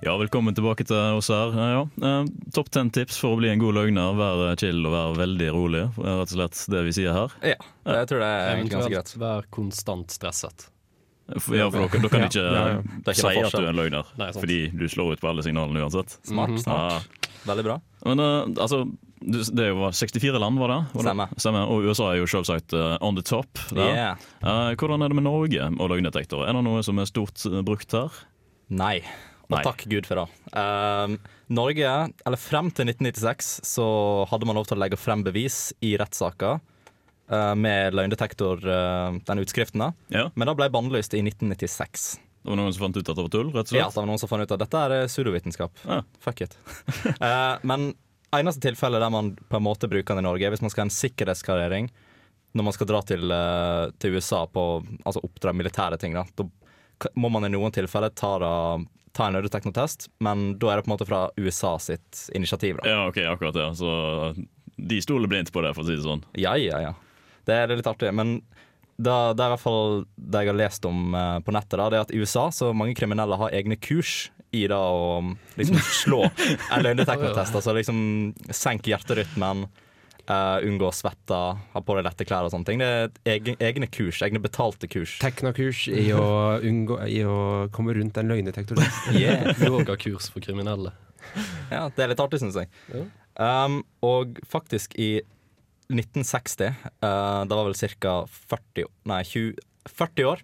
Ja, 0.05 0.13
velkommen 0.21 0.53
tilbake 0.55 0.85
til 0.85 1.15
oss 1.17 1.31
her. 1.33 1.49
Eh, 1.55 1.71
Ja, 1.73 1.81
eh, 2.21 2.25
Topp 2.53 2.69
ten 2.69 2.91
tips 2.93 3.17
for 3.17 3.33
å 3.33 3.39
bli 3.39 3.49
en 3.49 3.59
god 3.59 3.73
løgner. 3.73 4.13
Vær 4.15 4.55
chill 4.59 4.85
og 4.85 4.93
vær 4.93 5.15
veldig 5.17 5.47
rolig. 5.55 5.81
Rett 5.97 6.29
og 6.29 6.35
slett 6.35 6.59
det 6.69 6.83
vi 6.85 6.91
sier 6.93 7.13
her. 7.15 7.33
Ja, 7.41 7.55
jeg 7.89 8.07
tror 8.11 8.19
det 8.21 8.29
er 8.29 8.51
egentlig 8.53 8.75
ganske 8.75 8.93
greit. 8.93 9.13
Vær 9.17 9.47
konstant 9.49 10.07
stresset. 10.13 10.67
For, 11.41 11.55
ja, 11.57 11.71
for 11.73 11.87
dere, 11.89 12.01
dere 12.03 12.09
kan 12.13 12.21
ikke 12.27 12.43
Ja, 12.43 12.65
er 12.77 12.83
ikke 13.01 13.15
si 13.17 13.41
at 13.41 13.51
du 13.51 13.63
er 13.65 13.69
en 13.71 13.79
løgner, 13.79 14.05
Nei, 14.15 14.27
fordi 14.31 14.59
du 14.77 14.85
slår 14.85 15.13
ut 15.15 15.21
på 15.23 15.27
alle 15.31 15.41
signalene 15.41 15.81
uansett. 15.81 16.19
Smart, 16.23 16.49
Mhm. 16.53 16.59
smart. 16.61 17.07
Veldig 17.47 17.63
bra. 17.65 17.79
Men 18.05 18.19
eh, 18.19 18.61
altså, 18.61 18.85
det 19.25 19.69
jo 19.73 19.89
64 19.89 20.37
land, 20.39 20.59
var 20.59 20.67
det? 20.67 20.85
Var 20.93 21.01
det? 21.01 21.09
Stemmer. 21.09 21.29
Stemmer. 21.37 21.65
Og 21.67 21.81
USA 21.89 22.11
er 22.13 22.17
jo 22.21 22.25
selvsagt 22.29 22.73
eh, 22.77 22.97
on 23.01 23.15
the 23.15 23.23
top. 23.23 23.47
Der. 23.73 23.89
Yeah. 23.89 24.15
Eh, 24.43 24.75
hvordan 24.75 25.01
er 25.01 25.09
det 25.09 25.15
med 25.15 25.23
Norge 25.23 25.65
og 25.79 25.89
løgndetektor? 25.89 26.45
Er 26.47 26.53
det 26.53 26.63
noe 26.63 26.83
som 26.83 26.99
er 26.99 27.05
stort 27.09 27.41
eh, 27.47 27.61
brukt 27.65 27.91
her? 27.91 28.11
Nei. 28.69 29.01
Og 29.45 29.57
Nei. 29.57 29.63
takk 29.65 29.85
Gud 29.89 30.07
for 30.09 30.21
det. 30.21 30.27
Um, 30.57 31.17
Norge, 31.53 31.89
eller 32.25 32.41
frem 32.41 32.71
til 32.73 32.89
1996, 32.89 33.51
så 33.69 33.87
hadde 34.31 34.47
man 34.49 34.57
lov 34.57 34.69
til 34.69 34.77
å 34.77 34.81
legge 34.81 34.99
frem 34.99 35.21
bevis 35.25 35.69
i 35.85 35.93
rettssaker 36.01 36.57
uh, 36.57 37.53
med 37.57 37.97
løgndetektor, 37.97 38.63
uh, 38.65 39.19
den 39.27 39.43
utskriften. 39.43 39.85
da. 39.85 39.91
Ja. 40.13 40.29
Men 40.33 40.49
det 40.49 40.57
ble 40.61 40.71
bannlyst 40.73 41.13
i 41.13 41.21
1996. 41.21 42.07
Det 42.45 42.53
var 42.53 42.59
noen 42.61 42.73
som 42.73 42.87
fant 42.87 42.97
ut 42.97 43.05
at 43.05 43.13
det 43.13 43.25
var 43.27 43.33
tull? 43.33 43.51
rett 43.53 43.67
og 43.67 43.73
slett? 43.73 43.81
Ja, 43.81 43.91
det 43.93 44.01
var 44.01 44.09
noen 44.09 44.21
som 44.21 44.29
fant 44.31 44.45
ut 44.45 44.55
at 44.57 44.65
dette 44.65 44.81
er 44.87 45.07
pseudovitenskap. 45.09 45.85
Ja. 45.85 46.01
Fuck 46.21 46.45
it. 46.45 46.57
uh, 47.21 47.61
men 47.69 47.93
eneste 48.35 48.65
tilfelle 48.65 48.99
der 48.99 49.13
man 49.13 49.35
på 49.35 49.57
en 49.59 49.65
måte 49.65 49.89
bruker 49.91 50.15
den 50.15 50.25
i 50.25 50.27
Norge, 50.27 50.45
er 50.45 50.53
hvis 50.53 50.63
man 50.65 50.73
skal 50.73 50.85
ha 50.85 50.89
en 50.89 50.97
sikkerhetsklarering 50.97 51.89
når 52.55 52.63
man 52.63 52.75
skal 52.75 52.87
dra 52.87 53.01
til, 53.03 53.31
eh, 53.31 53.85
til 53.99 54.15
USA 54.15 54.45
på 54.47 54.63
altså 55.03 55.23
oppdra 55.27 55.51
militære 55.53 55.99
ting. 55.99 56.15
Da. 56.15 56.23
da 56.35 57.09
må 57.19 57.29
man 57.29 57.43
i 57.43 57.51
noen 57.51 57.73
tilfeller 57.75 58.13
ta, 58.15 58.37
da, 58.39 58.51
ta 59.15 59.29
en 59.29 59.37
løgndetektortest, 59.37 60.09
men 60.23 60.51
da 60.59 60.73
er 60.73 60.79
det 60.79 60.85
på 60.85 60.91
en 60.91 60.95
måte 60.95 61.07
fra 61.07 61.21
USA 61.39 61.77
sitt 61.79 62.25
initiativ. 62.35 62.81
Da. 62.81 62.91
Ja, 62.91 63.07
ok, 63.07 63.21
akkurat 63.31 63.55
det. 63.55 63.69
Så 63.79 63.89
de 64.75 65.01
stoler 65.01 65.31
blindt 65.31 65.53
på 65.55 65.63
det, 65.63 65.71
for 65.75 65.85
å 65.85 65.87
si 65.87 65.95
det 65.95 66.03
sånn. 66.05 66.25
Ja, 66.35 66.57
ja, 66.59 66.81
ja. 66.83 66.93
Det 67.47 67.55
er 67.55 67.75
litt 67.75 67.87
artig. 67.87 68.11
Men 68.15 68.39
da, 68.97 69.33
det 69.35 69.43
er 69.43 69.49
i 69.49 69.53
hvert 69.55 69.63
fall 69.63 70.05
det 70.15 70.43
jeg 70.43 70.51
har 70.51 70.59
lest 70.59 70.87
om 70.87 71.15
eh, 71.15 71.39
på 71.43 71.55
nettet, 71.55 71.77
da, 71.79 71.89
det 71.91 71.99
er 71.99 72.05
at 72.07 72.13
i 72.15 72.21
USA 72.21 72.47
så 72.55 72.71
mange 72.75 72.95
kriminelle 72.97 73.39
har 73.39 73.55
egne 73.55 73.79
kurs 73.79 74.29
i 74.55 74.65
det 74.71 74.77
å 74.77 75.19
liksom 75.59 75.79
slå 75.83 76.21
en 76.73 76.85
løgndetektortest. 76.85 77.57
Altså 77.59 77.75
liksom 77.75 77.97
senk 78.55 78.87
hjerterytmen, 78.91 79.65
eh, 80.31 80.67
unngå 80.67 80.87
å 80.89 80.93
svette, 80.95 81.39
ha 81.73 81.81
på 81.81 81.97
deg 81.97 82.05
lette 82.07 82.27
klær 82.27 82.47
og 82.47 82.53
sånne 82.53 82.69
ting. 82.69 82.81
Det 82.81 82.87
er 82.87 83.35
egne, 83.35 83.55
egne 83.63 83.89
kurs, 83.91 84.21
egne 84.25 84.41
betalte 84.43 84.89
kurs. 84.91 85.17
Teknakurs 85.21 85.85
i 85.91 86.07
å, 86.15 86.25
unngå, 86.65 86.99
i 87.11 87.21
å 87.27 87.37
komme 87.75 87.95
rundt 87.97 88.17
en 88.21 88.31
løgndetektor. 88.33 88.81
Yeah. 89.15 89.53
Yogakurs 89.61 90.27
for 90.33 90.43
kriminelle. 90.43 90.91
Ja, 91.71 91.87
det 91.93 92.03
er 92.03 92.11
litt 92.11 92.21
artig, 92.21 92.41
syns 92.41 92.57
jeg. 92.59 92.69
Ja. 92.91 93.05
Um, 93.35 93.79
og 94.05 94.37
faktisk 94.49 94.95
i 95.01 95.17
1960, 95.91 96.73
uh, 97.03 97.43
det 97.45 97.57
var 97.57 97.67
vel 97.67 97.77
ca. 98.01 98.15
40, 98.53 98.89
nei, 99.11 99.21
20, 99.27 99.61
40 99.91 100.29
år 100.31 100.43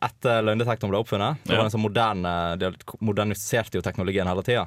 etter 0.00 0.44
løgndetektoren 0.46 0.92
ble 0.92 1.00
oppfunnet. 1.02 1.42
Det 1.44 1.56
var 1.56 1.66
en 1.66 1.74
sånn 1.74 1.84
moderne, 1.84 2.32
De 2.60 2.70
moderniserte 3.04 3.76
jo 3.76 3.84
teknologien 3.84 4.28
hele 4.28 4.44
tida. 4.46 4.64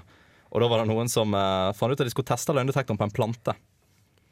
Og 0.54 0.62
da 0.62 0.70
var 0.70 0.84
det 0.84 0.92
noen 0.92 1.10
som 1.10 1.34
uh, 1.34 1.74
fant 1.74 1.90
ut 1.90 1.98
at 1.98 2.06
de 2.06 2.14
skulle 2.14 2.30
teste 2.30 2.54
løgndetektoren 2.54 3.00
på 3.00 3.08
en 3.08 3.16
plante. 3.16 3.56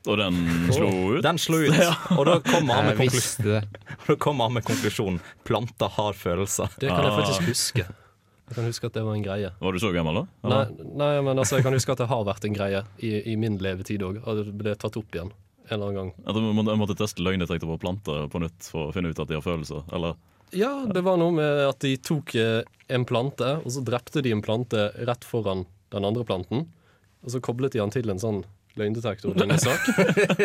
Og 0.09 0.17
den 0.17 0.37
slo 0.73 0.87
ut? 1.13 1.21
Den 1.23 1.37
slo 1.37 1.59
ut, 1.61 1.75
og 2.17 2.23
da 2.25 2.37
kommer 2.41 2.73
han 2.79 2.89
med, 2.89 3.01
Jeg 3.05 4.17
Kom 4.19 4.39
konklusjonen 4.41 5.19
'planter 5.45 5.89
har 5.97 6.13
følelser'. 6.13 6.71
Det 6.79 6.89
kan 6.89 7.03
jeg 7.03 7.11
Ah. 7.11 7.19
faktisk 7.21 7.47
huske. 7.47 7.85
Jeg 8.51 8.55
kan 8.55 8.65
huske 8.65 8.87
at 8.89 8.93
det 8.93 9.03
var 9.05 9.15
en 9.15 9.23
greie. 9.23 9.51
Var 9.61 9.71
du 9.71 9.79
så 9.79 9.93
gammel, 9.93 10.15
da? 10.15 10.49
Nei, 10.49 10.65
nei, 10.97 11.21
men 11.21 11.37
altså, 11.39 11.55
jeg 11.55 11.63
kan 11.63 11.73
huske 11.73 11.91
at 11.93 12.01
det 12.03 12.07
har 12.11 12.25
vært 12.27 12.43
en 12.45 12.53
greie 12.57 12.81
i, 12.99 13.31
i 13.31 13.35
min 13.39 13.55
levetid 13.57 14.01
òg. 14.03 14.19
Og 14.25 14.41
det 14.41 14.57
ble 14.59 14.73
tatt 14.75 14.97
opp 14.99 15.15
igjen 15.15 15.31
en 15.31 15.77
eller 15.77 15.87
annen 15.87 15.95
gang. 15.95 16.11
At 16.27 16.35
du 16.35 16.41
må, 16.41 16.65
måtte 16.75 16.97
teste 16.99 17.23
løgndetektor 17.23 17.69
på 17.69 17.77
planter 17.79 18.27
på 18.27 18.41
nytt 18.43 18.67
for 18.67 18.89
å 18.89 18.93
finne 18.95 19.13
ut 19.13 19.21
at 19.23 19.29
de 19.29 19.37
har 19.37 19.45
følelser? 19.45 19.85
Eller? 19.95 20.17
Ja, 20.51 20.85
det 20.91 21.05
var 21.05 21.15
noe 21.21 21.31
med 21.31 21.61
at 21.69 21.79
de 21.79 21.93
tok 22.03 22.35
eh, 22.35 22.65
en 22.91 23.05
plante, 23.07 23.53
og 23.63 23.71
så 23.71 23.83
drepte 23.87 24.19
de 24.25 24.33
en 24.35 24.43
plante 24.43 24.89
rett 25.07 25.23
foran 25.23 25.63
den 25.95 26.07
andre 26.07 26.25
planten. 26.27 26.65
Og 27.23 27.31
så 27.31 27.39
koblet 27.39 27.71
de 27.71 27.79
den 27.79 27.93
til 27.93 28.11
en 28.11 28.19
sånn 28.19 28.41
løgndetektor. 28.79 29.35
Denne 29.37 29.57
sak. 29.61 29.87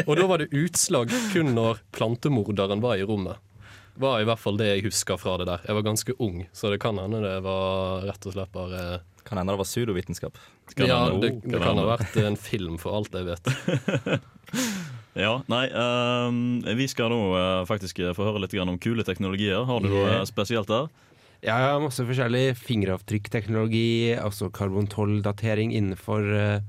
Og 0.06 0.14
da 0.18 0.26
var 0.30 0.42
det 0.42 0.48
utslag 0.56 1.12
kun 1.32 1.52
når 1.56 1.82
plantemorderen 1.96 2.82
var 2.84 2.98
i 2.98 3.04
rommet. 3.06 3.38
Var 3.96 4.20
i 4.20 4.26
hvert 4.28 4.40
fall 4.42 4.58
det 4.60 4.66
jeg 4.74 4.86
husker 4.90 5.16
fra 5.20 5.38
det 5.40 5.46
der. 5.48 5.62
Jeg 5.64 5.78
var 5.78 5.86
ganske 5.86 6.16
ung, 6.20 6.42
så 6.52 6.72
det 6.72 6.80
kan 6.82 6.98
hende 7.00 7.22
det 7.24 7.36
var 7.46 8.04
rett 8.04 8.26
og 8.28 8.34
slett 8.36 8.52
bare 8.52 8.82
Kan 9.26 9.40
hende 9.40 9.54
det 9.54 9.62
var 9.62 9.66
pseudovitenskap. 9.66 10.36
Kan 10.76 10.90
Ja, 10.90 10.98
det, 11.10 11.32
det 11.42 11.62
kan 11.62 11.80
ha 11.80 11.86
vært 11.96 12.18
en 12.20 12.36
film, 12.38 12.76
for 12.78 12.98
alt 12.98 13.14
jeg 13.16 13.26
vet. 13.30 13.48
Ja, 15.16 15.38
nei, 15.48 15.64
um, 15.72 16.60
vi 16.76 16.84
skal 16.92 17.08
nå 17.08 17.18
uh, 17.32 17.64
faktisk 17.64 18.02
få 18.12 18.26
høre 18.26 18.42
litt 18.42 18.52
om 18.60 18.76
kule 18.76 19.00
teknologier. 19.00 19.64
Har 19.64 19.80
du 19.80 19.88
noe 19.88 20.04
Yeah. 20.04 20.26
spesielt 20.28 20.68
der? 20.68 20.90
Ja, 21.40 21.56
jeg 21.56 21.72
har 21.72 21.80
masse 21.80 22.04
forskjellig 22.04 22.56
fingeravtrykkteknologi, 22.60 24.16
altså 24.18 24.48
karbon-12-datering 24.52 25.72
innenfor 25.76 26.24
eh, 26.32 26.60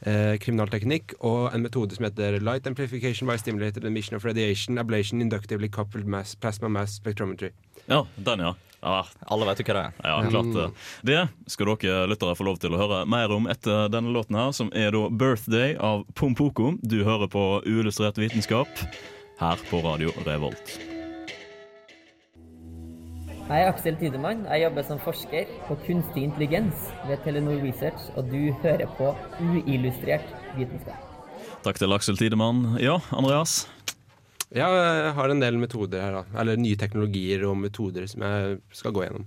eh, 0.00 0.36
kriminalteknikk, 0.42 1.16
og 1.24 1.54
en 1.54 1.64
metode 1.64 1.96
som 1.96 2.06
heter 2.08 2.38
Light 2.44 2.66
Amplification 2.66 3.28
by 3.28 3.38
Stimulated 3.40 3.84
Emission 3.84 4.16
of 4.16 4.24
Radiation 4.24 4.78
Ablation 4.78 5.22
Inductively 5.24 5.68
Coupled 5.68 6.06
mass, 6.06 6.34
Plasma 6.34 6.68
Mass 6.68 6.98
Spectrometry. 7.00 7.52
Ja, 7.86 8.06
den, 8.16 8.40
ja. 8.40 8.54
ja. 8.82 8.96
Alle 9.26 9.48
vet 9.50 9.62
jo 9.62 9.68
hva 9.68 9.78
det 9.78 9.84
er. 9.84 10.00
Ja, 10.02 10.16
klart 10.30 10.52
det. 10.56 10.66
Det 11.12 11.52
skal 11.52 11.72
dere 11.76 12.10
lyttere 12.10 12.36
få 12.38 12.48
lov 12.48 12.60
til 12.62 12.74
å 12.74 12.82
høre 12.82 13.04
mer 13.08 13.32
om 13.34 13.48
etter 13.52 13.90
denne 13.92 14.12
låten 14.14 14.38
her, 14.38 14.52
som 14.56 14.72
er 14.74 14.92
da 14.96 15.06
'Birthday' 15.08 15.78
av 15.78 16.04
Pompoko. 16.14 16.74
Du 16.82 17.02
hører 17.04 17.30
på 17.30 17.46
Uillustrert 17.66 18.18
vitenskap 18.20 18.68
her 19.40 19.66
på 19.70 19.84
Radio 19.84 20.12
Revolt. 20.26 20.95
Jeg 23.46 23.62
er 23.62 23.68
Aksel 23.70 23.94
Tidemann. 24.00 24.40
Jeg 24.50 24.64
jobber 24.64 24.86
som 24.88 24.98
forsker 25.02 25.50
på 25.68 25.76
kunstig 25.86 26.24
intelligens 26.26 26.88
ved 27.06 27.20
Telenor 27.22 27.60
Research, 27.62 28.08
og 28.18 28.26
du 28.32 28.50
hører 28.64 28.88
på 28.98 29.12
uillustrert 29.38 30.26
vitenskap. 30.56 30.98
Takk 31.62 31.78
til 31.78 31.94
Aksel 31.94 32.18
Tidemann. 32.18 32.64
Ja, 32.82 32.96
Andreas? 33.14 33.64
Ja, 34.54 34.66
jeg 34.70 35.12
har 35.18 35.30
en 35.32 35.42
del 35.42 35.58
metoder 35.62 36.02
her, 36.02 36.16
da. 36.20 36.40
Eller 36.42 36.58
nye 36.58 36.78
teknologier 36.78 37.44
og 37.48 37.56
metoder 37.62 38.06
som 38.10 38.24
jeg 38.26 38.58
skal 38.74 38.94
gå 38.96 39.04
gjennom. 39.06 39.26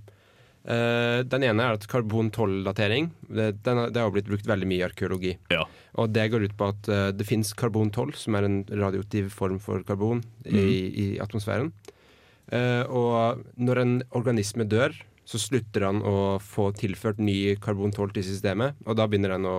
Eh, 0.70 1.22
den 1.32 1.46
ene 1.48 1.64
er 1.70 1.78
at 1.80 1.88
karbon-12-datering. 1.92 3.10
Det, 3.32 3.48
har- 3.68 3.92
det 3.96 4.04
har 4.04 4.12
blitt 4.16 4.28
brukt 4.28 4.48
veldig 4.48 4.68
mye 4.68 4.82
i 4.82 4.88
arkeologi. 4.90 5.32
Ja. 5.52 5.64
Og 5.96 6.12
det 6.16 6.28
går 6.34 6.44
ut 6.50 6.58
på 6.60 6.68
at 6.74 6.92
eh, 6.92 7.06
det 7.16 7.28
fins 7.28 7.54
karbon-12, 7.56 8.16
som 8.20 8.36
er 8.36 8.48
en 8.50 8.60
radioaktiv 8.68 9.32
form 9.32 9.60
for 9.64 9.84
karbon 9.88 10.24
i, 10.46 10.60
i 10.60 11.08
atmosfæren. 11.24 11.72
Eh, 12.51 12.84
og 12.89 13.44
når 13.60 13.82
en 13.84 13.96
organisme 14.18 14.65
dør, 14.70 14.96
så 15.29 15.38
slutter 15.41 15.86
han 15.86 16.01
å 16.01 16.39
få 16.41 16.72
tilført 16.77 17.20
ny 17.22 17.56
karbon-12 17.62 18.15
til 18.15 18.25
systemet, 18.32 18.79
og 18.88 18.98
da 18.98 19.06
begynner 19.10 19.36
den 19.38 19.50
å 19.50 19.58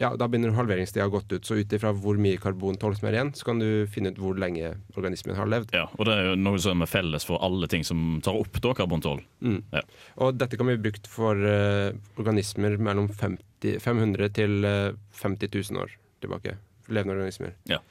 ja, 0.00 0.08
da 0.16 0.24
begynner 0.30 0.54
halveringstida 0.56 1.04
å 1.04 1.12
gått 1.12 1.32
ut. 1.34 1.44
Så 1.44 1.58
ut 1.60 1.72
ifra 1.76 1.90
hvor 1.92 2.16
mye 2.20 2.38
karbon-12 2.40 2.94
som 2.96 3.08
er 3.10 3.16
igjen, 3.18 3.32
så 3.36 3.44
kan 3.50 3.58
du 3.60 3.66
finne 3.92 4.14
ut 4.14 4.20
hvor 4.22 4.38
lenge 4.40 4.70
organismen 4.96 5.36
har 5.36 5.50
levd. 5.50 5.74
Ja, 5.76 5.82
og 5.92 6.08
det 6.08 6.14
er 6.16 6.30
jo 6.30 6.38
noe 6.40 6.60
som 6.62 6.80
er 6.80 6.88
felles 6.88 7.26
for 7.28 7.42
alle 7.44 7.68
ting 7.68 7.84
som 7.84 8.16
tar 8.24 8.38
opp 8.38 8.56
da, 8.64 8.72
karbon-12. 8.78 9.20
Mm. 9.44 9.58
Ja. 9.74 9.82
Og 10.24 10.38
dette 10.40 10.56
kan 10.56 10.70
bli 10.70 10.78
brukt 10.80 11.10
for 11.10 11.36
uh, 11.36 11.92
organismer 12.16 12.78
mellom 12.80 13.10
50, 13.12 13.76
500 13.84 14.32
til 14.40 14.64
uh, 14.64 14.96
50 15.20 15.52
000 15.52 15.82
år 15.84 15.92
tilbake. 16.24 16.56
Levende 16.88 17.18
organismer. 17.18 17.52
Ja. 17.68 17.82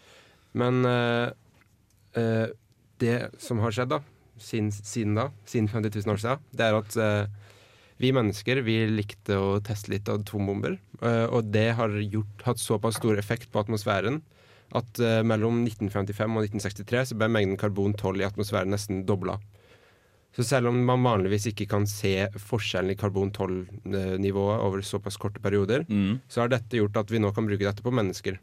Men 0.58 0.82
uh, 0.90 1.30
det 3.00 3.18
som 3.42 3.60
har 3.64 3.72
skjedd 3.76 3.90
da, 3.96 4.02
siden, 4.40 4.72
siden 4.72 5.16
da, 5.20 5.30
siden 5.50 5.68
50 5.72 5.96
000 6.06 6.14
år 6.14 6.20
siden, 6.24 6.44
det 6.56 6.66
er 6.68 6.78
at 6.80 6.98
eh, 6.98 7.26
vi 8.00 8.14
mennesker 8.16 8.62
vi 8.64 8.78
likte 8.88 9.36
å 9.36 9.58
teste 9.64 9.92
litt 9.92 10.08
atombomber. 10.12 10.78
eh, 11.02 11.26
og 11.28 11.50
det 11.52 11.74
har 11.76 11.90
gjort, 12.00 12.44
hatt 12.48 12.60
såpass 12.64 12.96
stor 13.02 13.18
effekt 13.20 13.52
på 13.52 13.60
atmosfæren 13.64 14.22
at 14.78 15.00
eh, 15.02 15.22
mellom 15.26 15.64
1955 15.66 16.38
og 16.38 16.46
1963 16.48 17.06
så 17.12 17.18
ble 17.20 17.28
mengden 17.34 17.58
karbon-12 17.60 18.22
i 18.22 18.28
atmosfæren 18.30 18.70
nesten 18.72 19.04
dobla. 19.10 19.40
Så 20.38 20.44
selv 20.46 20.70
om 20.70 20.78
man 20.86 21.02
vanligvis 21.04 21.48
ikke 21.50 21.66
kan 21.72 21.88
se 21.90 22.28
forskjellen 22.38 22.94
i 22.94 23.00
karbon-12-nivået 23.02 24.60
over 24.62 24.82
såpass 24.86 25.18
korte 25.18 25.42
perioder, 25.42 25.86
Mm. 25.90 26.20
så 26.30 26.42
har 26.42 26.48
dette 26.50 26.78
gjort 26.78 26.96
at 26.98 27.10
vi 27.12 27.18
nå 27.20 27.34
kan 27.34 27.46
bruke 27.48 27.66
dette 27.66 27.82
på 27.82 27.92
mennesker. 27.92 28.38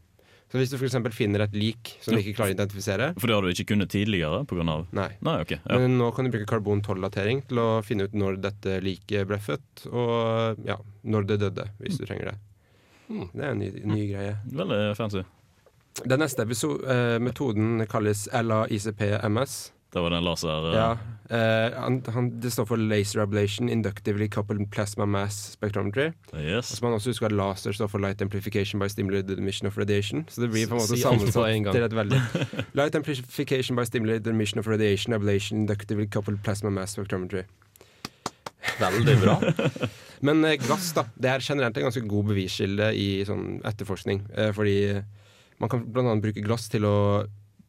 Så 0.47 0.61
hvis 0.61 0.71
du 0.71 0.77
f.eks. 0.79 0.95
finner 1.17 1.43
et 1.43 1.55
lik 1.59 1.97
som 2.05 2.15
du 2.15 2.21
ikke 2.21 2.37
klarer 2.39 2.55
å 2.55 2.57
identifisere 2.57 3.09
For 3.19 3.27
det 3.27 3.35
har 3.35 3.43
du 3.43 3.51
ikke 3.51 3.73
kunnet 3.73 3.91
tidligere? 3.91 4.45
På 4.47 4.59
grunn 4.59 4.71
av 4.71 4.85
Nei. 4.95 5.09
Nei, 5.27 5.37
ok. 5.43 5.57
Ja. 5.59 5.79
Men 5.83 5.97
nå 5.99 6.13
kan 6.15 6.27
du 6.27 6.33
bruke 6.35 6.47
karbon-12-datering 6.53 7.43
til 7.51 7.63
å 7.63 7.69
finne 7.87 8.07
ut 8.07 8.15
når 8.15 8.39
dette 8.45 8.79
liket 8.85 9.27
ble 9.27 9.41
født, 9.43 9.89
og 9.91 10.63
ja, 10.67 10.79
når 11.03 11.31
det 11.33 11.41
døde, 11.43 11.67
hvis 11.83 11.99
du 11.99 12.07
trenger 12.07 12.31
det. 12.31 12.37
Mm. 13.09 13.27
Det 13.33 13.43
er 13.43 13.51
en 13.51 13.61
ny, 13.63 13.73
ny 13.91 14.05
greie. 14.13 14.37
Veldig 14.63 14.81
fancy. 14.99 15.25
Den 16.05 16.21
neste 16.21 16.45
episode, 16.45 16.85
eh, 16.93 17.17
metoden 17.23 17.87
kalles 17.91 18.27
LAICP-MS. 18.29 19.55
Det 19.93 20.03
var 20.03 20.11
den 20.17 20.25
laser... 20.27 20.73
Ja. 20.75 20.89
Uh, 21.27 21.75
han, 21.75 21.97
han, 22.15 22.29
det 22.39 22.53
står 22.55 22.69
for 22.71 22.79
Laser 22.79 23.19
Ablation 23.25 23.69
Inductively 23.69 24.29
Coupled 24.31 24.69
Plasma 24.71 25.07
Mass 25.11 25.53
Spectrometry. 25.57 26.13
Yes. 26.39 26.71
Og 26.71 26.77
så 26.77 26.85
må 26.85 26.91
man 26.91 27.01
også 27.01 27.11
huske 27.11 27.27
at 27.27 27.35
laser 27.35 27.75
står 27.75 27.91
for 27.91 27.99
Light 27.99 28.23
Amplification 28.23 28.79
by 28.79 28.87
Stimulated 28.87 29.39
Emission 29.39 29.67
of 29.67 29.79
Radiation. 29.79 30.27
Så 30.31 30.45
det 30.45 30.53
blir 30.53 30.69
på 30.71 30.77
en 30.77 30.85
måte 30.85 30.95
Si 30.95 31.03
sammensatt 31.03 31.75
til 31.75 31.87
et 31.89 31.97
veldig 31.99 32.21
Light 32.79 32.95
Amplification 32.95 33.79
by 33.79 33.87
Stimulated 33.89 34.31
Emission 34.31 34.63
of 34.63 34.69
Radiation 34.71 35.15
Ablation 35.15 35.65
Inductively 35.65 36.07
Coupled 36.07 36.39
Plasma 36.45 36.71
Mass 36.71 36.95
Spectrometry. 36.95 37.43
Veldig 38.81 39.17
bra. 39.23 39.41
Men 40.27 40.45
eh, 40.45 40.59
glass 40.63 40.93
da, 40.97 41.05
det 41.15 41.31
er 41.31 41.45
generelt 41.45 41.77
en 41.77 41.89
ganske 41.89 42.05
god 42.09 42.31
beviskilde 42.31 42.93
i 42.95 43.09
sånn 43.27 43.59
etterforskning. 43.67 44.23
Eh, 44.37 44.53
fordi 44.57 44.79
man 45.63 45.73
kan 45.73 45.83
annet 45.83 46.23
bruke 46.25 46.45
glass 46.45 46.71
til 46.73 46.87
å 46.89 46.97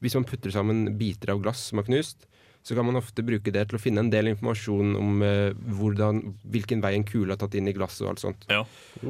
Hvis 0.03 0.15
man 0.17 0.27
putter 0.29 0.53
sammen 0.53 0.97
biter 0.99 1.33
av 1.33 1.41
glass 1.41 1.69
som 1.71 1.81
er 1.81 1.87
knust, 1.87 2.27
så 2.67 2.75
kan 2.75 2.85
man 2.85 2.99
ofte 2.99 3.23
bruke 3.23 3.53
det 3.53 3.63
til 3.69 3.77
å 3.77 3.81
finne 3.81 4.03
en 4.03 4.11
del 4.11 4.31
informasjon 4.33 4.97
om 4.99 5.21
uh, 5.23 5.53
hvordan, 5.79 6.19
hvilken 6.51 6.81
vei 6.83 6.97
en 6.97 7.05
kule 7.07 7.31
har 7.31 7.39
tatt 7.39 7.55
inn 7.55 7.69
i 7.69 7.75
glasset 7.75 8.03
og 8.03 8.11
alt 8.11 8.23
sånt. 8.25 8.43
Ja. 8.51 8.65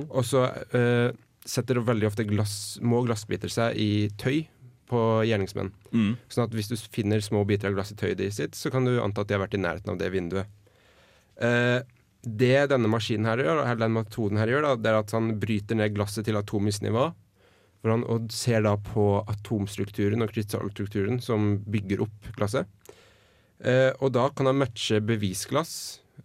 Og 0.05 0.21
så 0.27 0.43
uh, 0.75 1.09
setter 1.47 1.81
veldig 1.81 2.09
ofte 2.11 2.27
glass, 2.27 2.77
små 2.77 3.01
glassbiter 3.07 3.51
seg 3.51 3.79
i 3.81 3.91
tøy 4.21 4.43
på 4.87 5.01
gjerningsmenn. 5.27 5.73
Mm. 5.91 6.13
Sånn 6.31 6.45
at 6.45 6.53
hvis 6.55 6.69
du 6.71 6.77
finner 6.79 7.23
små 7.23 7.41
biter 7.49 7.71
av 7.71 7.79
glass 7.79 7.91
i 7.91 7.99
tøyet 7.99 8.23
sitt, 8.35 8.55
så 8.55 8.71
kan 8.71 8.87
du 8.87 8.99
anta 9.03 9.23
at 9.23 9.31
de 9.31 9.35
har 9.35 9.43
vært 9.43 9.57
i 9.57 9.63
nærheten 9.63 9.93
av 9.95 9.99
det 9.99 10.11
vinduet. 10.13 10.53
Uh, 11.41 11.81
det 12.27 12.67
denne 12.71 12.89
maskinen 12.91 13.27
her 13.29 13.41
gjør, 13.41 13.63
eller 13.63 13.81
den 13.81 13.95
metoden 13.95 14.39
her 14.41 14.51
gjør, 14.51 14.67
da, 14.67 14.75
det 14.77 14.91
er 14.91 14.99
at 15.01 15.13
han 15.15 15.33
bryter 15.41 15.79
ned 15.79 15.95
glasset 15.95 16.27
til 16.27 16.39
atomisk 16.39 16.83
nivå. 16.85 17.09
Hvor 17.81 17.93
han, 17.93 18.05
og 18.09 18.31
ser 18.33 18.63
da 18.65 18.73
på 18.81 19.05
atomstrukturen 19.29 20.25
og 20.25 20.31
krystallstrukturen 20.33 21.21
som 21.23 21.59
bygger 21.69 22.01
opp 22.07 22.31
glasset. 22.37 22.69
Eh, 23.59 23.91
og 24.01 24.11
da 24.15 24.27
kan 24.33 24.49
han 24.49 24.59
matche 24.59 24.99
bevisglass 25.01 25.73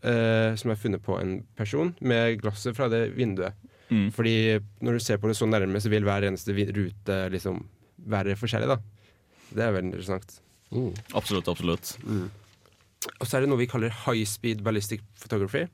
eh, 0.00 0.52
som 0.58 0.72
er 0.72 0.80
funnet 0.80 1.04
på 1.04 1.16
en 1.20 1.38
person, 1.58 1.94
med 2.00 2.40
glasset 2.42 2.76
fra 2.76 2.88
det 2.92 3.06
vinduet. 3.16 3.56
Mm. 3.92 4.08
Fordi 4.16 4.36
når 4.80 4.96
du 4.96 5.04
ser 5.04 5.20
på 5.20 5.28
det 5.28 5.36
så 5.36 5.48
nærme, 5.48 5.80
så 5.80 5.92
vil 5.92 6.06
hver 6.06 6.24
eneste 6.28 6.56
rute 6.56 7.18
liksom 7.32 7.60
være 8.12 8.36
forskjellig, 8.40 8.72
da. 8.72 8.78
Det 9.52 9.64
er 9.64 9.74
veldig 9.76 9.92
interessant. 9.92 10.38
Absolutt, 11.12 11.48
absolutt. 11.52 11.92
Og 13.18 13.26
så 13.26 13.36
er 13.36 13.44
det 13.44 13.50
noe 13.50 13.60
vi 13.60 13.68
kaller 13.68 13.92
high 14.06 14.24
speed 14.28 14.62
ballistic 14.64 15.02
photography. 15.20 15.66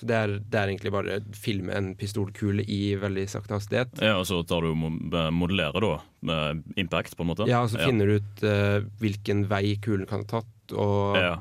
Så 0.00 0.06
det 0.08 0.16
er, 0.16 0.30
det 0.40 0.58
er 0.58 0.70
egentlig 0.72 0.90
bare 0.94 1.18
å 1.20 1.34
filme 1.36 1.74
en 1.76 1.90
pistolkule 2.00 2.64
i 2.64 2.94
veldig 2.98 3.26
sakte 3.28 3.54
hastighet. 3.58 4.00
Ja, 4.00 4.14
og 4.18 4.24
så 4.26 4.38
tar 4.48 4.64
du 4.64 4.70
eh, 4.72 5.28
modellerer 5.36 5.84
da, 5.84 5.98
med 6.24 6.62
impact, 6.80 7.14
på 7.18 7.26
en 7.26 7.30
måte? 7.34 7.46
Ja, 7.50 7.60
og 7.66 7.70
så 7.70 7.82
finner 7.84 8.08
du 8.08 8.16
ut 8.16 8.42
uh, 8.46 8.80
hvilken 9.02 9.44
vei 9.50 9.76
kulen 9.84 10.08
kan 10.08 10.24
ha 10.24 10.40
tatt, 10.40 10.72
og 10.72 11.18
Ja. 11.20 11.34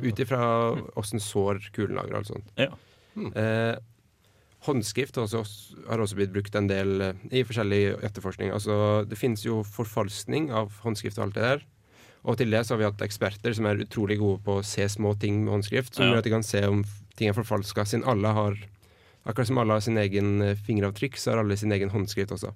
ut 0.00 0.18
ifra 0.24 0.40
åssen 0.96 1.20
sår 1.20 1.60
kulen 1.76 1.96
lager 2.00 2.16
og 2.16 2.18
alt 2.22 2.32
sånt. 2.32 2.50
Ja. 2.56 2.72
Eh, 3.18 3.76
håndskrift 4.66 5.16
har 5.16 5.26
også, 5.28 5.42
har 5.88 6.00
også 6.02 6.16
blitt 6.18 6.32
brukt 6.34 6.56
en 6.58 6.68
del 6.70 7.00
eh, 7.04 7.20
i 7.30 7.44
forskjellig 7.46 7.82
etterforskning. 8.08 8.50
Altså, 8.54 9.04
det 9.08 9.18
finnes 9.20 9.44
jo 9.46 9.60
forfalskning 9.66 10.50
av 10.54 10.72
håndskrift 10.82 11.18
og 11.20 11.28
alt 11.28 11.36
det 11.38 11.44
der. 11.44 11.66
Og 12.28 12.36
til 12.40 12.50
det 12.50 12.64
så 12.66 12.74
har 12.74 12.80
vi 12.82 12.88
hatt 12.88 13.04
eksperter 13.06 13.54
som 13.54 13.68
er 13.70 13.84
utrolig 13.84 14.18
gode 14.20 14.40
på 14.44 14.58
å 14.58 14.64
se 14.66 14.88
små 14.90 15.12
ting 15.20 15.44
med 15.44 15.54
håndskrift, 15.58 15.94
som 15.94 16.06
Ja. 16.08 16.12
gjør 16.14 16.18
at 16.18 16.24
de 16.24 16.34
kan 16.34 16.42
se 16.46 16.64
om 16.66 16.82
ting 17.18 17.30
er 17.30 17.36
forfalska, 17.36 17.84
siden 17.86 18.06
alle 18.08 18.34
har 18.36 18.58
Akkurat 19.28 19.48
som 19.50 19.58
alle 19.60 19.74
har 19.76 19.82
sin 19.84 19.98
egen 20.00 20.40
eh, 20.40 20.54
fingeravtrykk, 20.64 21.18
så 21.20 21.34
har 21.34 21.42
alle 21.42 21.56
sin 21.60 21.72
egen 21.74 21.90
håndskrift 21.92 22.30
også. 22.32 22.54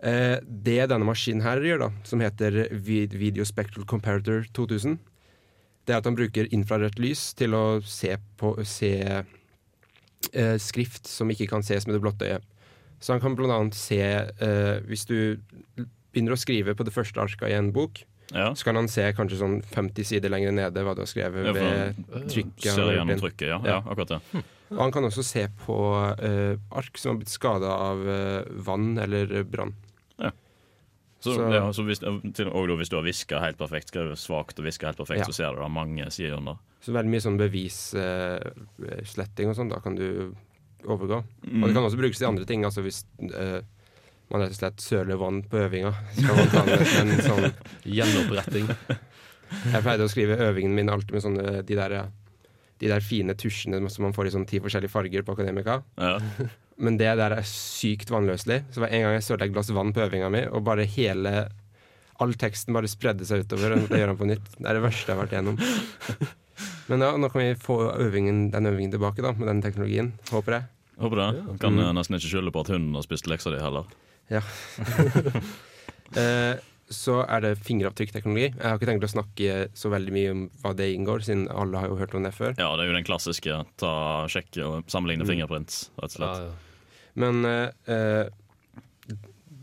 Eh, 0.00 0.38
det 0.48 0.86
denne 0.88 1.04
maskinen 1.04 1.42
her 1.44 1.60
gjør, 1.60 1.82
da, 1.82 1.88
som 2.08 2.22
heter 2.24 2.56
Vid- 2.72 3.16
Video 3.18 3.44
Spectral 3.44 3.84
Comparator 3.84 4.46
2000, 4.56 4.96
det 5.84 5.92
er 5.92 6.00
at 6.00 6.08
han 6.08 6.16
bruker 6.16 6.48
infrarødt 6.54 6.96
lys 7.02 7.34
til 7.36 7.56
å 7.58 7.80
se 7.84 8.14
på 8.40 8.54
se 8.64 8.92
eh, 9.02 10.56
skrift 10.62 11.10
som 11.10 11.28
ikke 11.34 11.50
kan 11.50 11.66
ses 11.66 11.84
med 11.88 11.98
det 11.98 12.02
blotte 12.06 12.28
øyet. 12.30 12.46
Så 13.00 13.12
han 13.12 13.20
kan 13.20 13.36
annet 13.38 13.76
se 13.78 14.00
eh, 14.00 14.80
Hvis 14.88 15.04
du 15.06 15.36
begynner 16.12 16.34
å 16.34 16.40
skrive 16.40 16.74
på 16.74 16.84
det 16.86 16.94
første 16.94 17.20
arket 17.20 17.50
i 17.50 17.58
en 17.58 17.72
bok, 17.72 18.00
Ja. 18.34 18.50
så 18.54 18.64
kan 18.68 18.76
han 18.76 18.88
se 18.92 19.06
kanskje 19.16 19.38
sånn 19.40 19.62
50 19.64 20.04
sider 20.04 20.28
lenger 20.28 20.52
nede 20.52 20.82
hva 20.84 20.92
du 20.94 21.00
har 21.00 21.06
skrevet 21.08 21.46
Ja, 21.48 21.52
ved 21.56 21.96
trykket. 22.28 22.74
ser 22.74 22.90
gjennom 22.92 23.16
trykket, 23.22 23.48
ja. 23.48 23.56
Ja, 23.64 23.78
akkurat 23.88 24.08
det. 24.08 24.20
Og 24.70 24.78
han 24.82 24.92
kan 24.92 25.04
også 25.08 25.24
se 25.24 25.46
på 25.64 25.78
uh, 25.96 26.56
ark 26.76 26.98
som 27.00 27.14
har 27.14 27.18
blitt 27.22 27.32
skada 27.32 27.66
av 27.72 27.96
uh, 28.04 28.44
vann 28.68 28.98
eller 29.00 29.32
eh, 29.40 29.44
brann. 29.48 29.72
Så, 31.20 31.32
Så- 31.34 31.48
ja, 31.50 31.64
så 31.74 31.82
hvis, 31.82 31.98
til, 32.36 32.46
og 32.46 32.68
hvis 32.78 32.88
du 32.92 32.94
har 32.94 33.02
viska 33.02 33.40
helt 33.42 33.58
perfekt, 33.58 33.88
skrevet 33.90 34.14
svakt 34.22 34.58
og 34.60 34.64
viska 34.68 34.86
helt 34.86 34.98
perfekt, 35.00 35.18
Ja. 35.24 35.26
så 35.26 35.32
ser 35.34 35.50
du 35.56 35.60
da 35.64 35.68
mange 35.68 36.04
sider 36.14 36.36
under. 36.36 36.58
Så 36.80 36.92
veldig 36.94 37.10
mye 37.10 37.20
sånn 37.24 37.38
bevissletting 37.40 39.48
og 39.50 39.56
sånn, 39.58 39.68
da 39.72 39.80
kan 39.82 39.96
du 39.98 40.30
overgå. 40.86 41.18
Mm. 41.42 41.62
Og 41.62 41.68
det 41.68 41.74
kan 41.74 41.82
også 41.88 41.98
brukes 41.98 42.18
til 42.20 42.28
andre 42.30 42.44
ting. 42.46 42.62
Altså 42.68 42.82
hvis 42.86 43.00
eh, 43.34 43.62
man 44.30 44.42
rett 44.44 44.52
og 44.54 44.58
slett 44.60 44.80
søler 44.84 45.16
vann 45.20 45.42
på 45.48 45.56
øvinga, 45.66 45.92
Skal 46.16 46.36
man 46.36 46.48
ta 46.52 46.62
det 46.68 46.78
en 47.00 47.12
sånn 47.30 47.50
Gjenoppretting. 47.88 48.68
Jeg 49.72 49.82
pleide 49.84 50.04
å 50.04 50.10
skrive 50.12 50.36
øvingene 50.50 50.74
mine 50.76 50.92
alltid 50.92 51.14
med 51.16 51.24
sånne 51.24 51.62
de 51.64 51.76
der, 51.78 51.94
de 52.82 52.90
der 52.92 53.00
fine 53.04 53.34
tusjene 53.40 53.80
som 53.90 54.04
man 54.04 54.12
får 54.16 54.28
i 54.28 54.34
sånn 54.34 54.44
ti 54.50 54.60
forskjellige 54.60 54.92
farger 54.92 55.24
på 55.24 55.32
Akademika. 55.36 55.78
Ja. 55.96 56.18
Men 56.78 56.98
det 57.00 57.08
der 57.18 57.32
er 57.38 57.46
sykt 57.48 58.12
vannløselig. 58.12 58.60
Så 58.74 58.82
hver 58.84 58.92
en 58.92 59.06
gang 59.06 59.16
jeg 59.16 59.24
sølte 59.26 59.48
et 59.48 59.54
glass 59.56 59.72
vann 59.74 59.94
på 59.96 60.04
øvinga 60.04 60.28
mi, 60.30 60.44
og 60.52 60.62
bare 60.68 60.84
hele 60.86 61.48
All 62.18 62.32
teksten 62.34 62.74
bare 62.74 62.88
spredde 62.90 63.22
seg 63.22 63.44
utover. 63.46 63.76
og 63.76 63.84
Det 63.92 63.98
gjør 64.00 64.10
han 64.10 64.16
på 64.18 64.26
nytt. 64.26 64.46
Det 64.58 64.66
er 64.66 64.74
det 64.74 64.82
verste 64.82 65.06
jeg 65.06 65.14
har 65.14 65.20
vært 65.22 65.34
igjennom. 65.36 65.58
Men 66.90 67.04
ja, 67.04 67.10
nå 67.20 67.28
kan 67.30 67.42
vi 67.44 67.52
få 67.62 67.76
øvingen, 67.94 68.48
den 68.50 68.66
øvingen 68.66 68.90
tilbake, 68.90 69.22
da, 69.22 69.30
med 69.38 69.46
den 69.46 69.60
teknologien. 69.62 70.08
Håper 70.32 70.56
jeg. 70.56 70.64
Håper 70.98 71.20
det. 71.20 71.28
Kan 71.62 71.76
Mm. 71.76 71.84
eh, 71.84 71.92
nesten 71.94 72.16
ikke 72.18 72.32
skylde 72.32 72.50
på 72.50 72.64
at 72.64 72.72
hunden 72.74 72.94
har 72.98 73.04
spist 73.06 73.28
leksa 73.30 73.52
di 73.54 73.60
heller. 73.62 73.86
Ja. 74.32 74.42
eh, 76.22 76.56
så 76.88 77.18
er 77.28 77.42
det 77.44 77.52
fingeravtrykkteknologi. 77.66 78.46
Jeg 78.54 78.64
har 78.64 78.78
ikke 78.78 78.88
tenkt 78.88 79.04
å 79.04 79.12
snakke 79.12 79.56
så 79.76 79.90
veldig 79.92 80.14
mye 80.14 80.30
om 80.32 80.44
hva 80.62 80.72
det 80.76 80.86
inngår, 80.94 81.24
siden 81.26 81.46
alle 81.52 81.82
har 81.82 81.90
jo 81.90 81.98
hørt 82.00 82.14
om 82.16 82.24
det 82.24 82.32
før. 82.36 82.54
Ja, 82.56 82.70
det 82.76 82.86
er 82.86 82.90
jo 82.92 82.96
den 82.96 83.08
klassiske 83.08 83.58
ta, 83.80 83.92
sjekke 84.32 84.64
og 84.64 84.88
sammenligne 84.92 85.26
Mm. 85.26 85.32
fingerprint, 85.34 85.76
rett 86.00 86.16
og 86.16 86.16
slett. 86.16 86.64
Men 87.18 87.44
eh, 87.44 87.68
eh, 87.92 88.30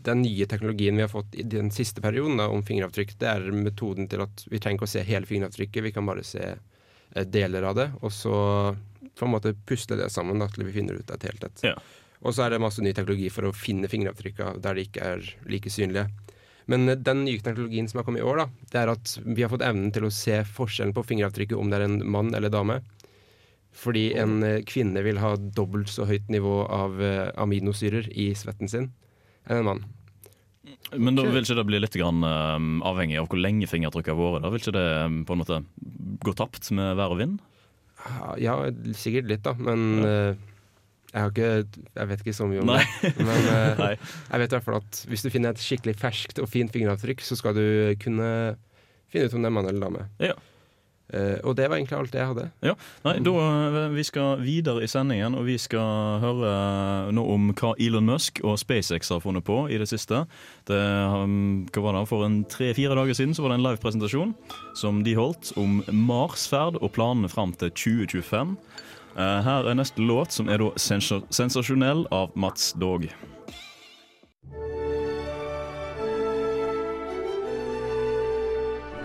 den 0.06 0.22
nye 0.22 0.46
teknologien 0.46 0.94
vi 0.94 1.02
har 1.02 1.10
fått 1.10 1.34
i 1.34 1.42
den 1.42 1.72
siste 1.74 2.00
perioden 2.04 2.38
da, 2.38 2.46
om 2.52 2.62
fingeravtrykk, 2.62 3.16
det 3.18 3.26
er 3.32 3.50
metoden 3.50 4.06
til 4.10 4.22
at 4.22 4.46
vi 4.46 4.60
trenger 4.62 4.78
ikke 4.78 4.86
å 4.90 4.94
se 4.94 5.02
hele 5.08 5.26
fingeravtrykket, 5.26 5.82
vi 5.82 5.92
kan 5.96 6.06
bare 6.06 6.22
se 6.26 6.44
eh, 6.46 7.24
deler 7.26 7.66
av 7.66 7.74
det, 7.80 7.90
og 8.02 8.12
så 8.14 8.36
på 9.16 9.26
en 9.26 9.32
måte 9.32 9.54
pusle 9.66 9.96
det 9.98 10.12
sammen 10.12 10.38
da, 10.38 10.46
til 10.52 10.68
vi 10.68 10.76
finner 10.78 11.00
ut 11.00 11.10
et 11.10 11.26
helt 11.26 11.42
et. 11.48 11.64
Ja. 11.72 11.74
Og 12.24 12.32
så 12.34 12.46
er 12.46 12.54
det 12.54 12.62
masse 12.62 12.82
ny 12.84 12.92
teknologi 12.96 13.28
for 13.32 13.48
å 13.48 13.56
finne 13.56 13.90
fingeravtrykka 13.92 14.56
der 14.64 14.78
de 14.78 14.86
ikke 14.86 15.10
er 15.14 15.26
like 15.50 15.72
synlige. 15.72 16.06
Men 16.70 16.88
eh, 16.88 16.98
den 16.98 17.24
nye 17.26 17.42
teknologien 17.42 17.88
som 17.90 18.00
har 18.00 18.08
kommet 18.08 18.24
i 18.24 18.28
år, 18.28 18.42
da, 18.42 18.46
det 18.72 18.82
er 18.82 18.92
at 18.94 19.16
vi 19.24 19.44
har 19.44 19.52
fått 19.52 19.66
evnen 19.66 19.92
til 19.94 20.08
å 20.08 20.14
se 20.14 20.40
forskjellen 20.48 20.94
på 20.96 21.04
fingeravtrykket 21.10 21.58
om 21.58 21.72
det 21.72 21.80
er 21.80 21.88
en 21.88 22.00
mann 22.16 22.32
eller 22.36 22.52
dame. 22.52 22.80
Fordi 23.76 24.08
en 24.16 24.40
eh, 24.46 24.62
kvinne 24.68 25.02
vil 25.04 25.20
ha 25.20 25.34
dobbelt 25.36 25.92
så 25.92 26.08
høyt 26.08 26.30
nivå 26.32 26.62
av 26.72 27.02
eh, 27.02 27.28
aminosyrer 27.36 28.08
i 28.16 28.30
svetten 28.38 28.72
sin 28.72 28.90
enn 29.46 29.60
en 29.60 29.68
mann. 29.68 29.84
Men 30.94 31.18
da 31.18 31.24
vil 31.26 31.44
ikke 31.44 31.58
det 31.58 31.66
bli 31.66 31.78
litt 31.78 31.94
grann, 31.98 32.22
um, 32.22 32.80
avhengig 32.86 33.18
av 33.20 33.28
hvor 33.30 33.38
lenge 33.38 33.68
fingertrykket 33.70 34.14
har 34.14 34.34
vært? 34.34 34.44
Da 34.44 34.50
vil 34.50 34.62
ikke 34.62 34.74
det 34.74 34.86
um, 35.06 35.20
på 35.26 35.34
en 35.34 35.40
måte 35.42 35.60
gå 36.26 36.34
tapt 36.38 36.70
med 36.74 36.96
vær 36.98 37.14
og 37.14 37.20
vind? 37.20 37.38
Ja, 38.38 38.58
sikkert 38.94 39.30
litt, 39.30 39.42
da, 39.46 39.54
men 39.58 40.06
eh, 40.06 40.38
jeg 41.16 41.24
har 41.24 41.30
ikke 41.32 41.82
Jeg 41.96 42.08
vet 42.10 42.24
ikke 42.24 42.36
så 42.36 42.46
mye 42.50 42.60
om 42.60 42.68
Nei. 42.68 42.82
det. 43.00 43.12
Men 43.24 43.46
eh, 43.54 43.94
jeg 43.96 44.42
vet 44.42 44.50
i 44.50 44.56
hvert 44.58 44.66
fall 44.66 44.80
at 44.82 44.98
hvis 45.08 45.24
du 45.24 45.30
finner 45.32 45.54
et 45.54 45.62
skikkelig 45.62 45.96
ferskt 46.00 46.42
og 46.42 46.50
fint 46.52 46.74
fingeravtrykk, 46.74 47.24
så 47.24 47.38
skal 47.40 47.56
du 47.56 47.64
kunne 48.02 48.28
finne 49.12 49.30
ut 49.30 49.38
om 49.38 49.46
det 49.46 49.48
er 49.48 49.56
mann 49.56 49.70
eller 49.70 49.88
dame. 49.88 50.04
Ja. 50.20 50.36
Uh, 51.06 51.38
og 51.46 51.54
det 51.54 51.68
var 51.70 51.78
egentlig 51.78 51.94
alt 51.94 52.14
jeg 52.18 52.26
hadde. 52.26 52.48
Ja, 52.66 52.72
nei, 53.04 53.12
da, 53.22 53.32
eh, 53.38 53.92
Vi 53.94 54.02
skal 54.02 54.40
videre 54.42 54.82
i 54.82 54.88
sendingen, 54.90 55.36
og 55.38 55.44
vi 55.46 55.54
skal 55.54 56.18
høre 56.18 57.12
nå 57.14 57.22
om 57.30 57.52
hva 57.54 57.76
Elon 57.78 58.08
Musk 58.10 58.40
og 58.42 58.58
SpaceX 58.58 59.12
har 59.14 59.22
funnet 59.22 59.46
på 59.46 59.60
i 59.70 59.78
det 59.78 59.86
siste. 59.86 60.24
Det, 60.66 60.80
um, 61.14 61.62
hva 61.70 61.84
var 61.84 62.00
det? 62.00 62.08
For 62.10 62.26
en 62.26 62.40
tre-fire 62.50 62.98
dager 62.98 63.14
siden 63.14 63.38
så 63.38 63.46
var 63.46 63.54
det 63.54 63.60
en 63.60 63.68
livepresentasjon 63.68 64.34
som 64.74 65.04
de 65.06 65.14
holdt 65.14 65.52
om 65.62 65.78
Marsferd 65.94 66.80
og 66.82 66.90
planene 66.98 67.30
fram 67.30 67.54
til 67.54 67.70
2025. 67.70 68.56
Eh, 69.16 69.22
her 69.22 69.64
er 69.64 69.74
neste 69.74 70.02
låt, 70.04 70.32
som 70.32 70.48
er 70.52 70.60
da 70.60 70.66
sensasjonell 70.76 72.04
av 72.12 72.34
Mats 72.36 72.74
Dog. 72.76 73.06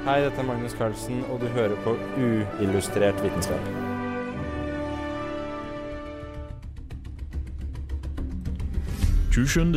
Hei, 0.01 0.17
dette 0.25 0.41
er 0.41 0.47
Magnus 0.49 0.75
Carlsen, 0.75 1.21
og 1.31 1.39
du 1.39 1.47
hører 1.55 1.77
på 1.85 1.95
Uillustrert 2.19 3.23
vitenskap. 3.23 3.71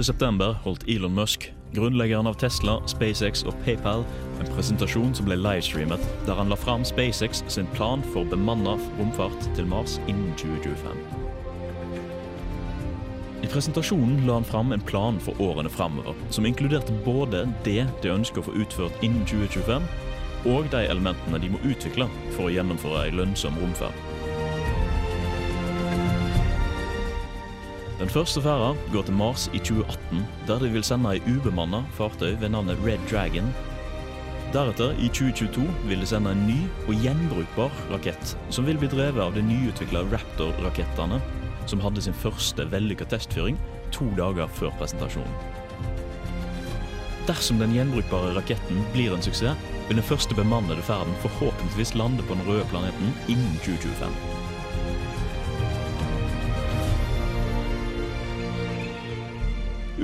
september 0.03 0.59
holdt 0.64 0.88
Elon 0.88 1.14
Musk 1.14 1.53
grunnleggeren 1.75 2.27
av 2.27 2.38
Tesla, 2.38 2.79
SpaceX 2.90 3.44
og 3.49 3.57
PayPal, 3.64 4.05
en 4.44 4.54
presentasjon 4.57 5.14
som 5.16 5.26
ble 5.28 5.37
livestreamet, 5.40 6.02
der 6.26 6.37
han 6.38 6.50
la 6.52 6.57
fram 6.59 6.85
SpaceX 6.85 7.42
sin 7.48 7.68
plan 7.76 8.02
for 8.12 8.28
bemanna 8.28 8.76
romfart 8.98 9.48
til 9.57 9.68
Mars 9.68 9.96
innen 10.09 10.33
2025. 10.40 10.98
I 13.44 13.50
presentasjonen 13.52 14.24
la 14.26 14.38
han 14.38 14.48
fram 14.48 14.72
en 14.72 14.85
plan 14.85 15.20
for 15.20 15.40
årene 15.40 15.70
framover, 15.72 16.16
som 16.30 16.46
inkluderte 16.48 16.96
både 17.04 17.44
det 17.64 17.85
de 18.02 18.12
ønsker 18.12 18.40
å 18.40 18.48
få 18.48 18.57
utført 18.64 19.04
innen 19.04 19.24
2025, 19.28 19.88
og 20.54 20.68
de 20.72 20.85
elementene 20.85 21.40
de 21.40 21.52
må 21.52 21.61
utvikle 21.64 22.09
for 22.37 22.48
å 22.48 22.54
gjennomføre 22.54 23.07
en 23.09 23.20
lønnsom 23.22 23.57
romferd. 23.61 23.96
Den 28.00 28.11
første 28.11 28.42
ferda 28.44 28.74
går 28.92 29.07
til 29.07 29.16
Mars 29.16 29.46
i 29.54 29.61
2018, 29.62 30.24
der 30.48 30.59
de 30.61 30.72
vil 30.74 30.85
sende 30.85 31.14
ei 31.14 31.22
ubemanna 31.30 31.85
fartøy 31.96 32.35
ved 32.40 32.50
navnet 32.52 32.80
Red 32.85 33.00
Dragon. 33.09 33.48
Deretter, 34.55 34.93
i 35.03 35.09
2022, 35.11 35.64
vil 35.88 35.99
det 36.05 36.07
sende 36.07 36.31
en 36.31 36.45
ny 36.47 36.61
og 36.85 37.01
gjenbrukbar 37.03 37.73
rakett, 37.90 38.37
som 38.55 38.69
vil 38.69 38.79
bli 38.79 38.87
drevet 38.93 39.19
av 39.19 39.35
de 39.35 39.43
nyutvikla 39.43 40.05
Raptor-rakettene, 40.12 41.19
som 41.67 41.83
hadde 41.83 42.05
sin 42.05 42.14
første 42.14 42.69
vellykka 42.71 43.09
testfyring 43.11 43.59
to 43.90 44.07
dager 44.14 44.47
før 44.61 44.71
presentasjonen. 44.79 45.35
Dersom 47.27 47.59
den 47.59 47.75
gjenbrukbare 47.75 48.31
raketten 48.38 48.87
blir 48.95 49.17
en 49.17 49.27
suksess, 49.27 49.59
vil 49.88 49.99
den 49.99 50.07
første 50.07 50.38
bemannede 50.38 50.87
ferden 50.87 51.19
forhåpentligvis 51.25 51.97
lande 51.99 52.23
på 52.23 52.38
den 52.38 52.47
røde 52.47 52.71
planeten 52.71 53.11
innen 53.27 53.59
2025. 53.67 54.43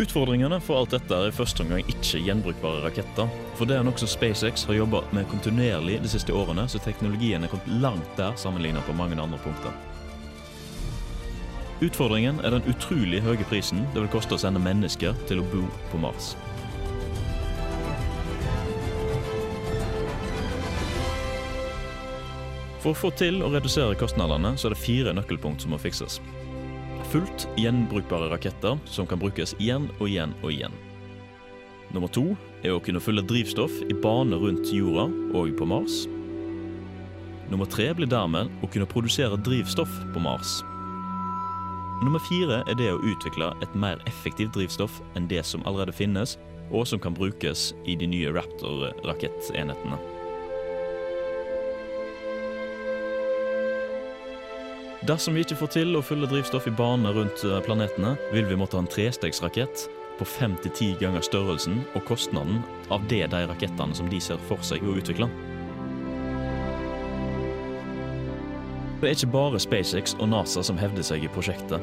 Utfordringene 0.01 0.57
for 0.65 0.79
alt 0.81 0.95
dette 0.95 1.13
er 1.13 1.29
i 1.29 1.33
første 1.37 1.61
omgang 1.61 1.83
ikke 1.93 2.23
gjenbrukbare 2.25 2.79
raketter. 2.87 3.29
For 3.59 3.69
det 3.69 3.75
er 3.77 3.85
nokså 3.85 4.07
SpaceX 4.09 4.63
har 4.65 4.79
jobba 4.79 5.03
med 5.13 5.29
kontinuerlig 5.29 5.99
de 6.01 6.09
siste 6.09 6.33
årene, 6.33 6.65
så 6.73 6.81
teknologien 6.81 7.45
er 7.45 7.53
kommet 7.53 7.69
langt 7.83 8.15
der 8.17 8.33
sammenlignet 8.41 8.87
på 8.89 8.97
mange 8.97 9.21
andre 9.21 9.37
punkter. 9.45 9.77
Utfordringen 11.85 12.41
er 12.41 12.57
den 12.57 12.65
utrolig 12.73 13.21
høye 13.29 13.45
prisen 13.53 13.85
det 13.93 14.01
vil 14.01 14.11
koste 14.17 14.39
å 14.39 14.41
sende 14.41 14.65
mennesker 14.65 15.21
til 15.29 15.45
å 15.45 15.49
bo 15.53 15.67
på 15.93 16.01
Mars. 16.01 16.33
For 22.81 22.95
å 22.95 22.97
få 22.97 23.13
til 23.21 23.43
å 23.45 23.53
redusere 23.53 24.01
kostnadene, 24.01 24.57
så 24.57 24.71
er 24.71 24.73
det 24.73 24.81
fire 24.81 25.13
nøkkelpunkt 25.13 25.61
som 25.61 25.77
må 25.77 25.81
fikses. 25.83 26.23
Fullt 27.11 27.49
gjenbrukbare 27.59 28.29
raketter 28.31 28.79
som 28.87 29.07
kan 29.07 29.19
brukes 29.19 29.57
igjen 29.59 29.89
og 29.99 30.07
igjen 30.07 30.31
og 30.45 30.53
igjen. 30.55 30.75
Nummer 31.91 32.11
to 32.15 32.37
er 32.63 32.77
å 32.77 32.83
kunne 32.87 33.03
fylle 33.03 33.25
drivstoff 33.27 33.81
i 33.91 33.97
bane 33.99 34.39
rundt 34.39 34.71
jorda 34.71 35.09
og 35.35 35.51
på 35.59 35.67
Mars. 35.67 36.05
Nummer 37.51 37.67
tre 37.67 37.89
blir 37.99 38.07
dermed 38.07 38.53
å 38.63 38.71
kunne 38.71 38.87
produsere 38.87 39.41
drivstoff 39.43 39.91
på 40.15 40.23
Mars. 40.23 40.61
Nummer 42.05 42.23
fire 42.29 42.63
er 42.71 42.79
det 42.79 42.93
å 42.95 43.03
utvikle 43.03 43.51
et 43.59 43.75
mer 43.75 43.99
effektivt 44.07 44.55
drivstoff 44.55 45.03
enn 45.19 45.27
det 45.29 45.43
som 45.45 45.67
allerede 45.67 45.97
finnes, 45.99 46.39
og 46.71 46.87
som 46.87 47.03
kan 47.03 47.19
brukes 47.19 47.73
i 47.91 47.99
de 47.99 48.07
nye 48.07 48.31
Raptor-rakettenhetene. 48.39 49.99
Dersom 55.11 55.35
vi 55.35 55.43
ikke 55.43 55.57
får 55.59 55.71
til 55.75 55.97
å 55.99 56.01
fylle 56.07 56.29
drivstoff 56.31 56.69
i 56.71 56.73
bane 56.79 57.11
rundt 57.11 57.41
eh, 57.43 57.57
planetene, 57.67 58.13
vil 58.31 58.45
vi 58.47 58.55
måtte 58.55 58.77
ha 58.79 58.83
en 58.85 58.91
trestegsrakett 58.91 59.89
på 60.21 60.27
fem 60.29 60.53
til 60.63 60.71
ti 60.77 60.91
ganger 61.01 61.25
størrelsen 61.27 61.81
og 61.99 62.05
kostnaden 62.07 62.61
av 62.95 63.03
det 63.11 63.25
de 63.33 63.41
rakettene 63.51 63.97
som 63.97 64.07
de 64.13 64.21
ser 64.23 64.39
for 64.47 64.63
seg 64.63 64.85
å 64.87 64.95
utvikle. 65.01 65.27
Det 69.01 69.09
er 69.09 69.17
ikke 69.17 69.33
bare 69.35 69.59
SpaceX 69.59 70.15
og 70.21 70.31
NASA 70.31 70.63
som 70.63 70.79
hevder 70.79 71.03
seg 71.03 71.27
i 71.27 71.33
prosjektet. 71.35 71.83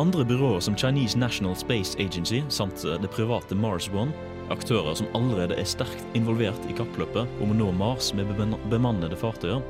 Andre 0.00 0.24
byråer 0.24 0.64
som 0.64 0.78
Chinese 0.78 1.20
National 1.20 1.58
Space 1.58 2.00
Agency 2.00 2.40
samt 2.48 2.80
eh, 2.88 2.96
det 3.02 3.12
private 3.12 3.58
Mars 3.60 3.90
One, 3.92 4.14
aktører 4.48 4.96
som 4.96 5.12
allerede 5.18 5.58
er 5.60 5.68
sterkt 5.68 6.16
involvert 6.16 6.64
i 6.64 6.78
kappløpet 6.80 7.28
om 7.44 7.52
å 7.52 7.60
nå 7.60 7.74
Mars 7.76 8.14
med 8.16 8.32
bemannede 8.72 9.20
fartøyer, 9.20 9.60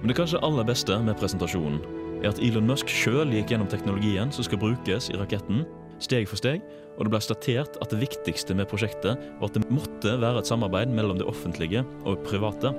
men 0.00 0.10
det 0.10 0.16
kanskje 0.18 0.40
aller 0.46 0.66
beste 0.66 0.94
med 1.02 1.18
presentasjonen 1.18 1.80
er 2.22 2.32
at 2.32 2.40
Elon 2.42 2.66
Musk 2.66 2.90
sjøl 2.90 3.30
gikk 3.34 3.52
gjennom 3.52 3.70
teknologien 3.70 4.32
som 4.34 4.46
skal 4.46 4.60
brukes 4.62 5.08
i 5.10 5.18
raketten, 5.18 5.64
steg 6.02 6.28
for 6.30 6.38
steg, 6.38 6.62
og 6.98 7.06
det 7.06 7.12
ble 7.14 7.20
statert 7.22 7.78
at 7.82 7.92
det 7.92 8.00
viktigste 8.02 8.56
med 8.58 8.68
prosjektet 8.70 9.18
var 9.38 9.50
at 9.50 9.58
det 9.58 9.70
måtte 9.70 10.16
være 10.18 10.42
et 10.42 10.50
samarbeid 10.50 10.90
mellom 10.94 11.18
det 11.20 11.26
offentlige 11.30 11.84
og 12.06 12.22
private. 12.26 12.72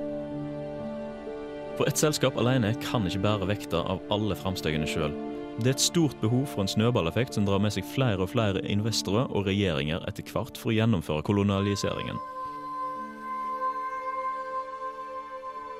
For 1.79 1.87
ett 1.87 1.99
selskap 1.99 2.35
alene 2.39 2.73
kan 2.83 3.07
ikke 3.07 3.23
bære 3.23 3.47
vekta 3.53 3.83
av 3.87 4.03
alle 4.11 4.35
framstegene 4.35 4.87
sjøl. 4.89 5.15
Det 5.59 5.71
er 5.71 5.75
et 5.75 5.83
stort 5.83 6.15
behov 6.21 6.45
for 6.47 6.63
en 6.63 6.71
snøballeffekt 6.71 7.35
som 7.35 7.47
drar 7.47 7.59
med 7.63 7.73
seg 7.75 7.87
flere 7.87 8.23
og 8.23 8.31
flere 8.31 8.63
investorer 8.67 9.31
og 9.31 9.47
regjeringer 9.47 10.03
etter 10.07 10.27
hvert 10.31 10.59
for 10.59 10.71
å 10.71 10.75
gjennomføre 10.75 11.23
kolonialiseringen. 11.27 12.19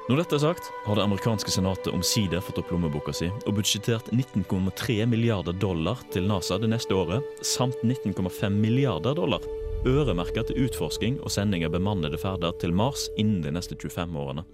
Når 0.09 0.23
dette 0.23 0.39
er 0.39 0.41
sagt, 0.41 0.71
har 0.87 0.97
det 0.97 1.03
amerikanske 1.05 1.51
senatet 1.53 1.93
omsider 1.93 2.41
fått 2.41 2.57
opp 2.57 2.71
lommeboka 2.73 3.13
si 3.13 3.27
og 3.29 3.53
budsjettert 3.59 4.07
19,3 4.09 5.03
milliarder 5.05 5.53
dollar 5.53 6.01
til 6.09 6.25
NASA 6.25 6.57
det 6.57 6.71
neste 6.71 6.97
året, 6.97 7.21
samt 7.45 7.77
19,5 7.85 8.57
milliarder 8.57 9.13
dollar 9.13 9.45
øremerka 9.85 10.47
til 10.49 10.65
utforsking 10.65 11.21
og 11.21 11.29
sending 11.29 11.61
av 11.67 11.75
bemannede 11.77 12.17
ferder 12.17 12.57
til 12.57 12.73
Mars 12.73 13.05
innen 13.21 13.45
de 13.45 13.53
neste 13.53 13.77
25 13.77 14.17
årene. 14.17 14.47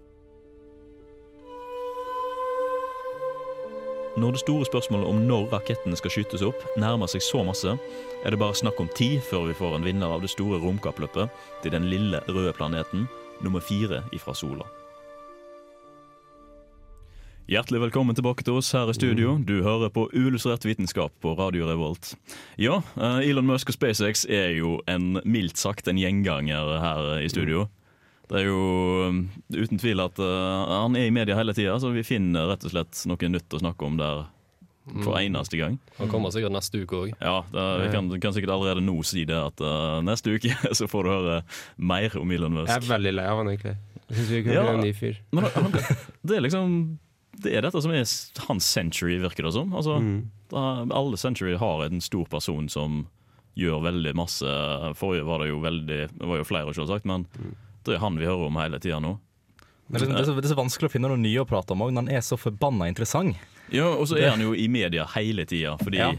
Når 4.19 4.35
det 4.35 4.43
store 4.43 4.67
spørsmålet 4.67 5.07
om 5.07 5.23
når 5.23 5.49
rakettene 5.55 5.95
skal 5.95 6.17
skytes 6.17 6.43
opp, 6.43 6.67
nærmer 6.75 7.07
seg 7.07 7.23
så 7.23 7.47
masse, 7.47 7.79
er 8.23 8.31
det 8.31 8.43
bare 8.43 8.59
snakk 8.59 8.83
om 8.83 8.91
tid 8.91 9.23
før 9.23 9.47
vi 9.47 9.55
får 9.55 9.79
en 9.79 9.87
vinner 9.87 10.19
av 10.19 10.23
det 10.23 10.35
store 10.35 10.59
romkappløpet 10.59 11.43
til 11.63 11.79
den 11.79 11.87
lille 11.87 12.19
røde 12.27 12.51
planeten, 12.59 13.07
nummer 13.39 13.63
fire 13.63 14.03
ifra 14.11 14.35
sola. 14.35 14.67
Hjertelig 17.45 17.77
velkommen 17.77 18.15
tilbake 18.17 18.41
til 18.41 18.55
oss 18.57 18.71
her 18.73 18.89
i 18.89 18.93
studio. 18.97 19.35
Du 19.37 19.59
hører 19.61 19.91
på 19.93 20.07
Uillustrert 20.17 20.63
vitenskap 20.65 21.13
på 21.21 21.35
Radio 21.37 21.67
Revolt. 21.69 22.15
Ja, 22.57 22.79
eh, 22.97 23.29
Elon 23.29 23.45
Musk 23.45 23.69
og 23.69 23.75
SpaceX 23.75 24.23
er 24.25 24.55
jo 24.57 24.79
en 24.89 25.19
mildt 25.21 25.61
sagt 25.61 25.85
en 25.85 25.99
gjenganger 26.01 26.71
her 26.81 27.09
i 27.21 27.29
studio. 27.29 27.67
Det 28.31 28.39
er 28.39 28.47
jo 28.47 28.63
um, 29.11 29.21
uten 29.53 29.77
tvil 29.77 30.01
at 30.01 30.17
uh, 30.17 30.73
han 30.87 30.97
er 30.97 31.05
i 31.05 31.13
media 31.13 31.37
hele 31.37 31.53
tida, 31.53 31.77
så 31.77 31.93
vi 31.93 32.01
finner 32.01 32.49
rett 32.49 32.65
og 32.65 32.73
slett 32.73 33.05
noe 33.05 33.29
nytt 33.35 33.53
å 33.53 33.61
snakke 33.61 33.91
om 33.91 34.01
der 34.01 34.25
for 35.05 35.21
eneste 35.21 35.61
gang. 35.61 35.77
Han 36.01 36.09
kommer 36.09 36.33
sikkert 36.33 36.57
neste 36.57 36.81
uke 36.81 36.97
òg. 37.03 37.13
Ja, 37.21 37.43
det, 37.53 37.69
vi 37.83 37.93
kan, 37.93 38.09
kan 38.25 38.33
sikkert 38.33 38.57
allerede 38.57 38.81
nå 38.81 38.97
si 39.05 39.21
det 39.29 39.37
at 39.37 39.61
uh, 39.61 40.01
neste 40.01 40.33
uke 40.33 40.49
så 40.81 40.89
får 40.89 41.05
du 41.05 41.13
høre 41.13 41.39
mer 41.77 42.17
om 42.17 42.33
Elon 42.33 42.57
Musk. 42.57 42.73
Jeg 42.73 42.87
er 42.87 42.93
veldig 42.95 43.17
lei 43.21 43.29
av 43.29 43.43
han, 43.43 43.53
egentlig. 43.53 43.77
Jeg 44.09 44.17
syns 44.17 44.33
vi 44.33 44.45
kunne 44.49 44.61
Ja, 44.63 44.69
en 44.73 44.81
ny 44.81 44.93
fyr. 44.97 45.21
Men 45.29 45.51
han, 45.53 45.75
det 46.25 46.39
er 46.41 46.47
liksom 46.49 46.79
Det 47.41 47.53
er 47.55 47.61
dette 47.65 47.81
som 47.83 47.91
er 47.91 48.05
hans 48.47 48.65
century, 48.65 49.17
virker 49.21 49.43
det 49.47 49.53
som. 49.53 49.73
Altså, 49.75 49.97
da, 50.51 50.85
alle 50.95 51.17
century 51.17 51.55
har 51.57 51.83
en 51.85 52.01
stor 52.01 52.25
person 52.31 52.69
som 52.69 53.07
gjør 53.57 53.81
veldig 53.85 54.13
masse. 54.15 54.45
Forrige 54.99 55.25
var 55.27 55.39
det 55.43 55.49
jo 55.49 55.59
veldig 55.63 55.99
Det 56.11 56.27
var 56.27 56.37
jo 56.41 56.43
flere, 56.47 56.73
selvsagt, 56.75 57.05
men 57.07 57.27
det 57.85 57.95
er 57.95 58.01
han 58.03 58.17
vi 58.19 58.25
hører 58.25 58.47
om 58.49 58.55
hele 58.59 58.79
tida 58.79 58.99
nå. 58.99 59.17
Det, 59.87 59.99
det, 60.01 60.15
er 60.17 60.25
så, 60.25 60.33
det 60.33 60.45
er 60.47 60.53
så 60.55 60.57
vanskelig 60.57 60.89
å 60.89 60.93
finne 60.95 61.09
noe 61.11 61.21
nye 61.21 61.43
å 61.43 61.45
prate 61.45 61.75
om 61.75 61.83
òg, 61.85 61.91
når 61.93 62.07
han 62.07 62.15
er 62.17 62.23
så 62.25 62.37
forbanna 62.41 62.87
interessant. 62.89 63.37
Ja, 63.73 63.85
og 63.93 64.07
så 64.09 64.17
er 64.17 64.31
han 64.33 64.41
jo 64.41 64.55
i 64.57 64.65
media 64.67 65.05
hele 65.13 65.45
tida, 65.45 65.75
fordi 65.77 65.99
Ja. 66.01 66.11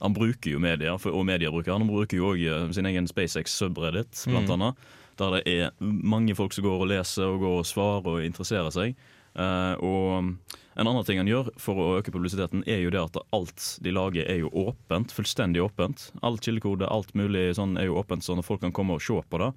han 0.00 0.14
bruker 0.14 0.52
jo 0.54 0.60
media, 0.62 0.94
for, 1.02 1.10
og 1.18 1.26
media 1.26 1.50
bruker 1.50 1.72
han. 1.74 1.82
Han 1.82 1.90
bruker 1.90 2.16
jo 2.20 2.30
òg 2.34 2.72
sin 2.74 2.86
egen 2.86 3.06
SpaceX 3.10 3.50
subreddit, 3.58 4.14
blant 4.30 4.46
Mm. 4.48 4.54
annet. 4.54 4.74
Der 5.18 5.30
det 5.34 5.42
er 5.50 5.70
mange 5.82 6.34
folk 6.38 6.52
som 6.54 6.62
går 6.64 6.80
og 6.84 6.88
leser 6.92 7.24
og 7.26 7.40
går 7.42 7.58
og 7.58 7.66
svarer 7.66 8.06
og 8.06 8.22
interesserer 8.22 8.70
seg. 8.70 8.94
Eh, 9.34 9.74
og 9.84 10.34
en 10.78 10.86
annen 10.86 11.06
ting 11.06 11.18
han 11.18 11.30
gjør 11.30 11.50
for 11.58 11.80
å 11.82 11.88
øke 11.98 12.12
publisiteten, 12.14 12.62
er 12.70 12.84
jo 12.84 12.92
det 12.94 13.02
at 13.02 13.18
alt 13.34 13.64
de 13.82 13.94
lager 13.94 14.28
er 14.30 14.44
jo 14.44 14.52
åpent. 14.66 15.14
Fullstendig 15.14 15.64
åpent. 15.64 16.08
Alt 16.22 16.46
kildekode, 16.46 16.86
alt 16.86 17.10
mulig 17.18 17.50
sånn 17.58 17.76
er 17.80 17.88
jo 17.88 17.98
åpent, 17.98 18.26
sånn 18.26 18.42
at 18.42 18.46
folk 18.46 18.62
kan 18.62 18.74
komme 18.74 18.94
og 18.98 19.02
se 19.02 19.18
på 19.18 19.42
det. 19.42 19.50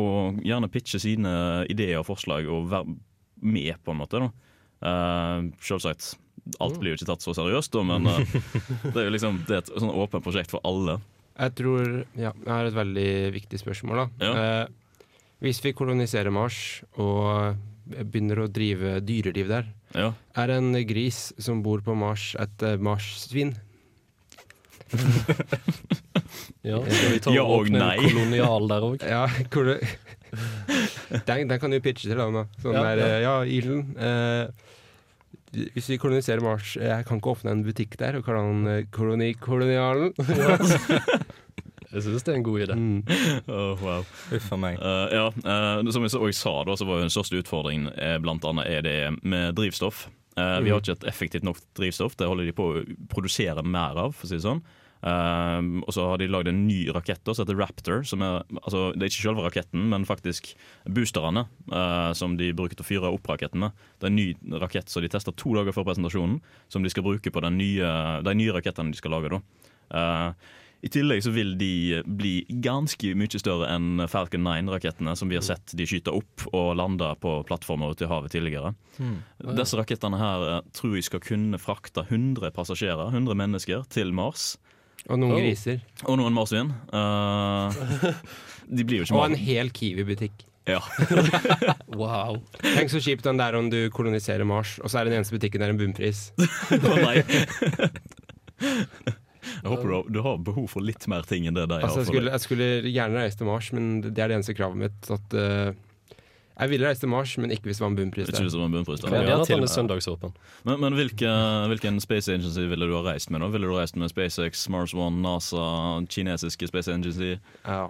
Og 0.00 0.40
gjerne 0.46 0.70
pitche 0.72 1.02
sine 1.02 1.32
ideer 1.72 2.00
og 2.00 2.08
forslag 2.08 2.48
og 2.48 2.70
være 2.72 2.96
med, 3.42 3.74
på 3.84 3.92
en 3.92 4.00
måte. 4.00 4.22
da. 4.22 4.30
Uh, 4.82 5.50
Selvsagt. 5.62 6.14
Alt 6.58 6.80
blir 6.80 6.94
jo 6.94 6.98
ikke 6.98 7.10
tatt 7.12 7.22
så 7.22 7.34
seriøst, 7.36 7.74
da, 7.76 7.82
men 7.86 8.08
uh, 8.08 8.38
det 8.94 8.96
er 8.96 9.04
jo 9.06 9.12
liksom 9.14 9.36
Det 9.46 9.54
er 9.54 9.60
et 9.60 9.68
sånn 9.76 9.92
åpent 9.92 10.24
prosjekt 10.24 10.50
for 10.54 10.64
alle. 10.66 10.96
Jeg 11.36 11.54
tror 11.58 11.84
Ja, 12.18 12.32
jeg 12.32 12.50
har 12.50 12.68
et 12.68 12.76
veldig 12.76 13.10
viktig 13.36 13.60
spørsmål, 13.60 14.02
da. 14.02 14.32
Eh, 14.32 14.64
hvis 15.42 15.62
vi 15.64 15.72
koloniserer 15.74 16.30
Mars 16.34 16.82
og 17.00 17.56
begynner 18.04 18.38
å 18.44 18.48
drive 18.52 18.98
dyreliv 19.06 19.48
der, 19.52 19.64
Ja. 19.94 20.12
er 20.36 20.48
en 20.56 20.72
gris 20.88 21.32
som 21.38 21.62
bor 21.62 21.80
på 21.84 21.94
Mars, 21.96 22.34
et 22.40 22.62
Mars-svin. 22.80 23.54
Ja, 26.62 26.78
skal 26.86 27.10
vi 27.10 27.18
ta 27.22 27.32
Ja 27.34 27.42
og 27.42 27.64
åpne 27.64 27.78
nei. 27.80 27.96
en 27.98 28.04
kolonial 28.12 28.68
der 28.70 28.84
òg? 28.86 29.02
Ja, 29.14 29.22
den, 31.26 31.48
den 31.50 31.58
kan 31.60 31.70
du 31.74 31.80
pitche 31.82 32.06
til, 32.12 32.18
da. 32.20 32.44
Sånn 32.62 32.76
Ja, 32.76 32.82
der, 32.86 32.96
ja. 33.00 33.06
eh, 33.08 33.22
ja, 33.24 33.32
Elon. 33.58 33.82
Eh, 33.98 34.44
hvis 35.74 35.88
vi 35.90 35.98
koloniserer 36.00 36.40
Mars, 36.44 36.68
eh, 36.78 36.86
jeg 36.88 37.04
kan 37.08 37.18
ikke 37.20 37.32
åpne 37.34 37.50
en 37.56 37.64
butikk 37.66 37.92
der 38.00 38.12
og 38.20 38.24
kalle 38.28 38.42
den 38.46 38.62
eh, 38.70 38.86
Kolonikolonialen. 38.94 40.10
Jeg 41.92 42.04
syns 42.06 42.24
det 42.24 42.32
er 42.32 42.38
en 42.40 42.46
god 42.46 42.62
idé. 42.64 42.76
Oh, 43.52 43.76
wow. 43.82 44.04
Uff 44.32 44.48
a 44.54 44.58
meg. 44.60 44.78
Uh, 44.80 45.06
ja, 45.12 45.26
uh, 45.28 45.90
som 45.92 46.04
jeg 46.06 46.12
også 46.14 46.32
sa, 46.38 46.54
da, 46.68 46.76
så 46.78 46.86
var 46.88 47.00
jo 47.00 47.06
den 47.06 47.12
største 47.12 47.40
utfordringen 47.42 47.90
eh, 47.94 48.16
blant 48.22 48.44
annet 48.48 48.68
er 48.70 48.84
det 48.86 48.98
med 49.22 49.54
drivstoff. 49.58 50.06
Eh, 50.40 50.60
Vi 50.64 50.70
har 50.72 50.80
ikke 50.80 50.94
et 50.96 51.08
effektivt 51.10 51.44
nok 51.44 51.58
drivstoff. 51.76 52.16
Det 52.16 52.28
holder 52.30 52.48
de 52.48 52.54
på 52.56 52.68
å 52.70 52.84
produsere 53.12 53.64
mer 53.66 53.98
av, 54.06 54.14
for 54.16 54.24
å 54.24 54.30
si 54.30 54.38
det 54.38 54.46
sånn. 54.46 54.62
Og 55.02 55.88
så 55.90 56.04
har 56.06 56.20
de 56.22 56.28
lagd 56.30 56.46
en 56.46 56.60
ny 56.68 56.84
rakett 56.94 57.26
som 57.26 57.42
heter 57.42 57.58
Raptor. 57.58 58.04
Som 58.06 58.22
er, 58.22 58.44
altså, 58.62 58.84
det 58.94 59.02
er 59.02 59.10
ikke 59.10 59.24
selve 59.26 59.42
raketten, 59.48 59.88
men 59.90 60.06
faktisk 60.06 60.52
boosterne 60.86 61.42
som 62.14 62.36
de 62.38 62.52
bruker 62.54 62.78
til 62.78 62.86
å 62.86 62.88
fyre 62.88 63.10
opp 63.10 63.26
raketten 63.32 63.64
med. 63.64 63.74
Det 63.98 64.06
er 64.06 64.12
en 64.12 64.20
ny 64.20 64.28
rakett 64.62 64.88
som 64.94 65.02
de 65.02 65.10
testa 65.10 65.34
to 65.34 65.56
dager 65.58 65.74
før 65.74 65.88
presentasjonen, 65.90 66.38
som 66.70 66.86
de 66.86 66.94
skal 66.94 67.02
bruke 67.08 67.34
på 67.34 67.42
den 67.42 67.58
nye, 67.58 67.90
de 68.22 68.36
nye 68.38 68.54
rakettene 68.54 68.94
de 68.94 69.02
skal 69.02 69.16
lage. 69.18 69.34
da. 69.34 69.42
Eh, 69.98 70.52
i 70.82 70.88
tillegg 70.90 71.20
så 71.22 71.30
vil 71.30 71.52
de 71.58 72.00
bli 72.06 72.32
ganske 72.64 73.12
mye 73.14 73.38
større 73.38 73.68
enn 73.70 74.02
Falcon 74.10 74.42
9-rakettene 74.42 75.12
som 75.18 75.30
vi 75.30 75.36
har 75.38 75.44
sett 75.46 75.70
de 75.78 75.86
skyte 75.86 76.10
opp 76.10 76.42
og 76.50 76.72
lande 76.80 77.06
på 77.22 77.36
plattformer 77.46 77.92
ute 77.94 78.08
i 78.08 78.10
havet 78.10 78.34
tidligere. 78.34 78.72
Mm. 78.98 79.20
Disse 79.54 79.78
rakettene 79.78 80.18
her 80.18 80.46
eh, 80.48 80.58
tror 80.74 80.96
jeg 80.98 81.06
skal 81.06 81.22
kunne 81.22 81.60
frakte 81.62 82.02
100 82.08 82.50
passasjerer, 82.56 83.12
100 83.14 83.38
mennesker, 83.38 83.84
til 83.94 84.10
Mars. 84.16 84.56
Og 85.08 85.18
noen 85.22 85.36
Oh. 85.36 85.38
griser. 85.38 85.78
Og 86.06 86.18
noen 86.18 86.34
marsvin. 86.34 86.70
Uh, 86.94 87.70
de 88.70 88.84
blir 88.86 88.98
jo 89.02 89.06
ikke 89.06 89.16
Og 89.18 89.24
en 89.30 89.38
hel 89.38 89.70
Kiwi-butikk. 89.74 90.44
Ja. 90.70 90.78
wow. 91.98 92.36
Tenk 92.62 92.90
så 92.90 93.00
kjipt 93.02 93.24
den 93.26 93.38
der 93.38 93.54
om 93.58 93.66
du 93.70 93.86
koloniserer 93.94 94.46
Mars, 94.46 94.76
og 94.82 94.90
så 94.90 94.98
er 95.00 95.04
den 95.10 95.18
eneste 95.18 95.34
butikken 95.34 95.62
der 95.62 95.70
en 95.74 95.78
bunnpris. 95.80 96.28
Å 96.74 96.94
nei. 97.02 97.18
Jeg 99.42 99.70
håper 99.72 99.88
du 99.88 99.94
har, 99.94 100.10
du 100.16 100.20
har 100.22 100.36
behov 100.50 100.68
for 100.70 100.80
litt 100.86 101.06
mer 101.10 101.22
ting 101.28 101.46
enn 101.50 101.54
det 101.58 101.64
jeg 101.66 101.82
Altså, 101.82 102.02
jeg, 102.02 102.06
for 102.06 102.12
skulle, 102.12 102.28
deg. 102.28 102.32
jeg 102.36 102.44
skulle 102.46 102.68
gjerne 102.92 103.22
reise 103.24 103.38
til 103.40 103.46
Mars, 103.50 103.72
men 103.72 103.88
det 104.04 104.18
er 104.18 104.28
det 104.30 104.36
eneste 104.38 104.54
kravet 104.54 104.78
mitt. 104.84 105.10
At, 105.10 105.34
uh, 105.34 105.72
jeg 106.62 106.68
ville 106.70 106.86
reise 106.86 107.00
til 107.02 107.08
Mars, 107.10 107.32
men 107.40 107.50
ikke 107.50 107.70
hvis 107.70 107.78
det 107.80 107.82
var 107.82 107.90
en 107.90 107.96
bunnpris 107.96 108.28
Ikke 108.28 108.42
hvis 108.44 108.52
det 108.54 108.60
var 108.60 108.68
en 108.68 108.74
bunnpris 108.76 109.00
der. 109.02 109.14
Ja, 109.16 109.22
Ja, 109.32 109.44
til 109.48 109.66
søndagsåpen. 109.72 110.34
Men, 110.68 110.80
men 110.84 110.94
hvilke, 110.98 111.30
hvilken 111.72 111.98
space 112.04 112.30
agency 112.30 112.66
ville 112.70 112.86
du 112.86 112.94
ha 112.98 113.02
reist 113.10 113.30
med? 113.32 113.40
da? 113.42 113.48
Ville 113.54 113.66
du 113.66 113.74
reist 113.74 113.96
med 113.96 114.12
SpaceX, 114.12 114.68
Mars 114.70 114.94
One, 114.94 115.22
NASA, 115.24 115.64
kinesiske 116.12 116.68
space 116.70 116.92
agency? 116.92 117.32
Ja, 117.64 117.86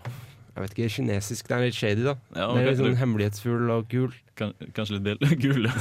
jeg 0.52 0.62
vet 0.62 0.74
ikke, 0.76 0.88
kinesisk 0.92 1.48
det 1.48 1.56
er 1.56 1.62
litt 1.66 1.76
shady, 1.76 2.02
da. 2.04 2.14
Ja, 2.36 2.46
det 2.54 2.62
er 2.62 2.70
litt 2.70 2.80
sånn 2.80 2.94
du- 2.94 3.00
hemmelighetsfull 3.00 3.70
og 3.72 3.88
gul. 3.92 4.12
Kan, 4.36 4.54
kanskje 4.76 4.98
litt 4.98 5.04
bill 5.10 5.36
gul? 5.44 5.66
ja. 5.68 5.74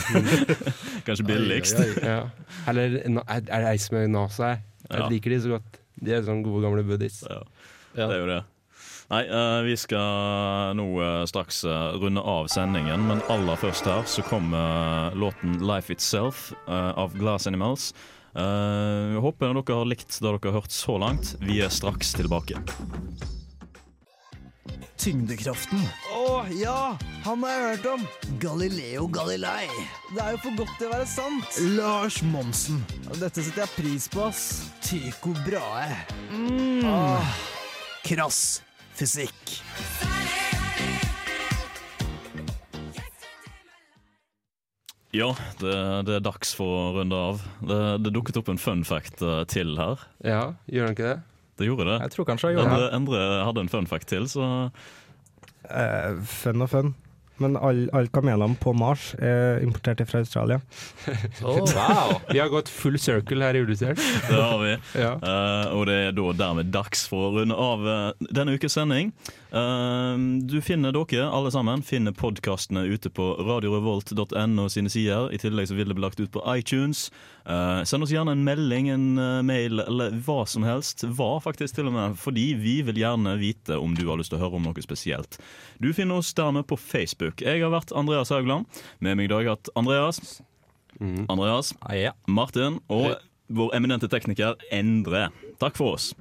kanskje 1.08 1.26
billigst? 1.28 1.80
Oi, 1.80 1.88
oi. 1.92 2.04
Ja. 2.08 2.20
Eller 2.72 2.98
jeg 2.98 3.14
jeg 3.48 3.64
reiser 3.68 3.96
med 4.00 4.10
NASA, 4.16 4.54
jeg. 4.56 4.64
Jeg 4.91 4.99
Ja. 4.99 5.10
liker 5.10 5.30
de 5.30 5.41
så 5.41 5.54
godt. 5.56 5.80
De 6.01 6.13
er 6.13 6.25
sånne 6.25 6.43
gode 6.43 6.63
gamle 6.65 6.84
buddies. 6.84 7.23
Ja, 7.27 7.43
det 7.95 8.15
er 8.15 8.19
jo 8.19 8.27
det. 8.27 8.43
Nei, 9.12 9.25
eh, 9.27 9.62
vi 9.67 9.75
skal 9.75 10.71
nå 10.80 10.86
eh, 11.04 11.25
straks 11.27 11.65
eh, 11.67 11.97
runde 11.99 12.21
av 12.23 12.47
sendingen, 12.47 13.04
men 13.10 13.19
aller 13.34 13.60
først 13.60 13.89
her 13.89 14.06
så 14.08 14.23
kommer 14.23 15.12
låten 15.19 15.60
'Life 15.60 15.91
Itself' 15.91 16.54
av 16.67 17.17
Glass 17.19 17.47
Animals. 17.47 17.93
Uh, 18.32 19.19
håper 19.19 19.51
dere 19.51 19.75
har 19.75 19.89
likt 19.89 20.08
det 20.08 20.23
dere 20.23 20.39
har 20.39 20.62
hørt 20.62 20.71
så 20.71 20.95
langt. 20.95 21.36
Vi 21.43 21.60
er 21.60 21.67
straks 21.67 22.13
tilbake. 22.15 22.56
Tyngdekraften. 25.02 25.82
Å 26.14 26.46
ja! 26.54 26.96
Han 27.26 27.42
har 27.46 27.54
jeg 27.56 27.64
hørt 27.66 27.88
om. 27.96 28.04
Galileo 28.42 29.08
Galilei. 29.10 29.66
Det 30.14 30.22
er 30.22 30.36
jo 30.36 30.42
for 30.44 30.60
godt 30.62 30.76
til 30.78 30.90
å 30.90 30.94
være 30.94 31.08
sant. 31.10 31.62
Lars 31.74 32.22
Monsen. 32.22 32.84
Dette 33.18 33.42
setter 33.42 33.66
jeg 33.66 33.74
pris 33.80 34.06
på, 34.14 34.28
ass. 34.30 34.44
Tycho 34.86 35.34
Brahe. 35.42 36.04
Mm. 36.30 36.86
Ah, 36.86 37.34
krass 38.06 38.62
fysikk. 39.02 39.58
Ja, 45.12 45.34
det, 45.60 45.74
det 46.08 46.14
er 46.16 46.24
dags 46.24 46.54
for 46.56 46.72
å 46.72 46.84
runde 46.96 47.18
av. 47.18 47.42
Det, 47.60 47.82
det 48.06 48.14
dukket 48.16 48.38
opp 48.40 48.54
en 48.54 48.62
fun 48.62 48.86
fact 48.88 49.26
eh, 49.26 49.42
til 49.52 49.76
her. 49.80 50.06
Ja, 50.24 50.44
gjør 50.72 50.88
den 50.88 50.96
ikke 50.96 51.10
det? 51.10 51.20
Det 51.62 51.69
gjorde 51.69 51.88
det. 51.91 52.00
Jeg 52.08 52.15
tror 52.15 52.28
kanskje 52.32 52.52
jeg 52.52 52.58
gjorde 52.60 52.74
Endre, 52.74 52.89
det. 52.89 52.91
Endre 52.97 53.45
hadde 53.45 53.63
en 53.67 53.71
fun 53.71 53.88
fact 53.89 54.10
til, 54.10 54.28
så 54.32 54.50
uh, 55.69 56.21
fun 56.26 56.65
og 56.65 56.71
fun. 56.74 56.93
Men 57.41 57.58
alle 57.58 57.89
all 57.97 58.10
kamelene 58.13 58.58
på 58.62 58.73
Mars 58.77 59.12
er 59.19 59.62
importert 59.65 60.04
fra 60.10 60.21
Australia. 60.23 60.62
Wow! 61.41 62.21
Vi 62.32 62.39
har 62.39 62.49
gått 62.49 62.69
full 62.69 62.97
circle 62.99 63.43
her 63.43 63.56
i 63.56 63.62
Ulysert. 63.65 63.99
Det 64.30 64.38
har 64.38 64.60
vi. 64.62 64.73
Ja. 64.99 65.13
Uh, 65.21 65.77
og 65.77 65.86
det 65.89 65.97
er 66.08 66.15
da 66.15 66.32
dermed 66.38 66.71
dags 66.73 67.06
for 67.10 67.30
å 67.30 67.32
runde 67.39 67.56
av 67.58 67.86
uh, 67.86 68.30
denne 68.34 68.56
ukes 68.58 68.75
sending. 68.77 69.12
Uh, 69.51 70.15
du 70.47 70.60
finner 70.63 70.95
dere, 70.95 71.27
alle 71.27 71.51
sammen, 71.54 71.84
finner 71.86 72.15
podkastene 72.15 72.86
ute 72.88 73.12
på 73.13 73.34
radiorevolt.no 73.41 74.67
sine 74.71 74.93
sider. 74.93 75.30
I 75.34 75.41
tillegg 75.41 75.71
så 75.71 75.77
vil 75.77 75.91
det 75.91 75.97
bli 75.97 76.06
lagt 76.06 76.21
ut 76.21 76.32
på 76.34 76.43
iTunes. 76.54 77.10
Eh, 77.41 77.84
send 77.89 78.06
oss 78.06 78.12
gjerne 78.13 78.36
en 78.36 78.43
melding, 78.45 78.91
en 78.93 79.08
mail 79.45 79.82
eller 79.82 80.13
hva 80.25 80.43
som 80.45 80.65
helst. 80.65 81.01
Hva 81.10 81.39
faktisk 81.41 81.77
til 81.77 81.89
og 81.89 81.95
med, 81.95 82.17
fordi 82.21 82.51
vi 82.60 82.75
vil 82.86 83.01
gjerne 83.01 83.34
vite 83.41 83.80
om 83.82 83.95
du 83.97 84.04
har 84.10 84.19
lyst 84.21 84.34
til 84.34 84.38
å 84.38 84.43
høre 84.43 84.60
om 84.60 84.67
noe 84.67 84.84
spesielt. 84.86 85.39
Du 85.82 85.89
finner 85.97 86.21
oss 86.21 86.34
dermed 86.38 86.67
på 86.69 86.77
Facebook. 86.77 87.31
Jeg 87.39 87.62
har 87.63 87.72
vært 87.72 87.94
Andreas 87.96 88.30
Haugland. 88.34 88.65
Med 89.00 89.15
meg 89.17 89.30
i 89.30 89.32
dag 89.32 89.46
har 89.48 89.56
hatt 89.56 89.70
Andreas. 89.80 90.41
Andreas, 91.02 91.72
Martin 92.28 92.80
og 92.91 93.15
vår 93.52 93.74
eminente 93.76 94.08
tekniker 94.12 94.60
Endre. 94.72 95.30
Takk 95.60 95.78
for 95.80 95.96
oss. 95.96 96.12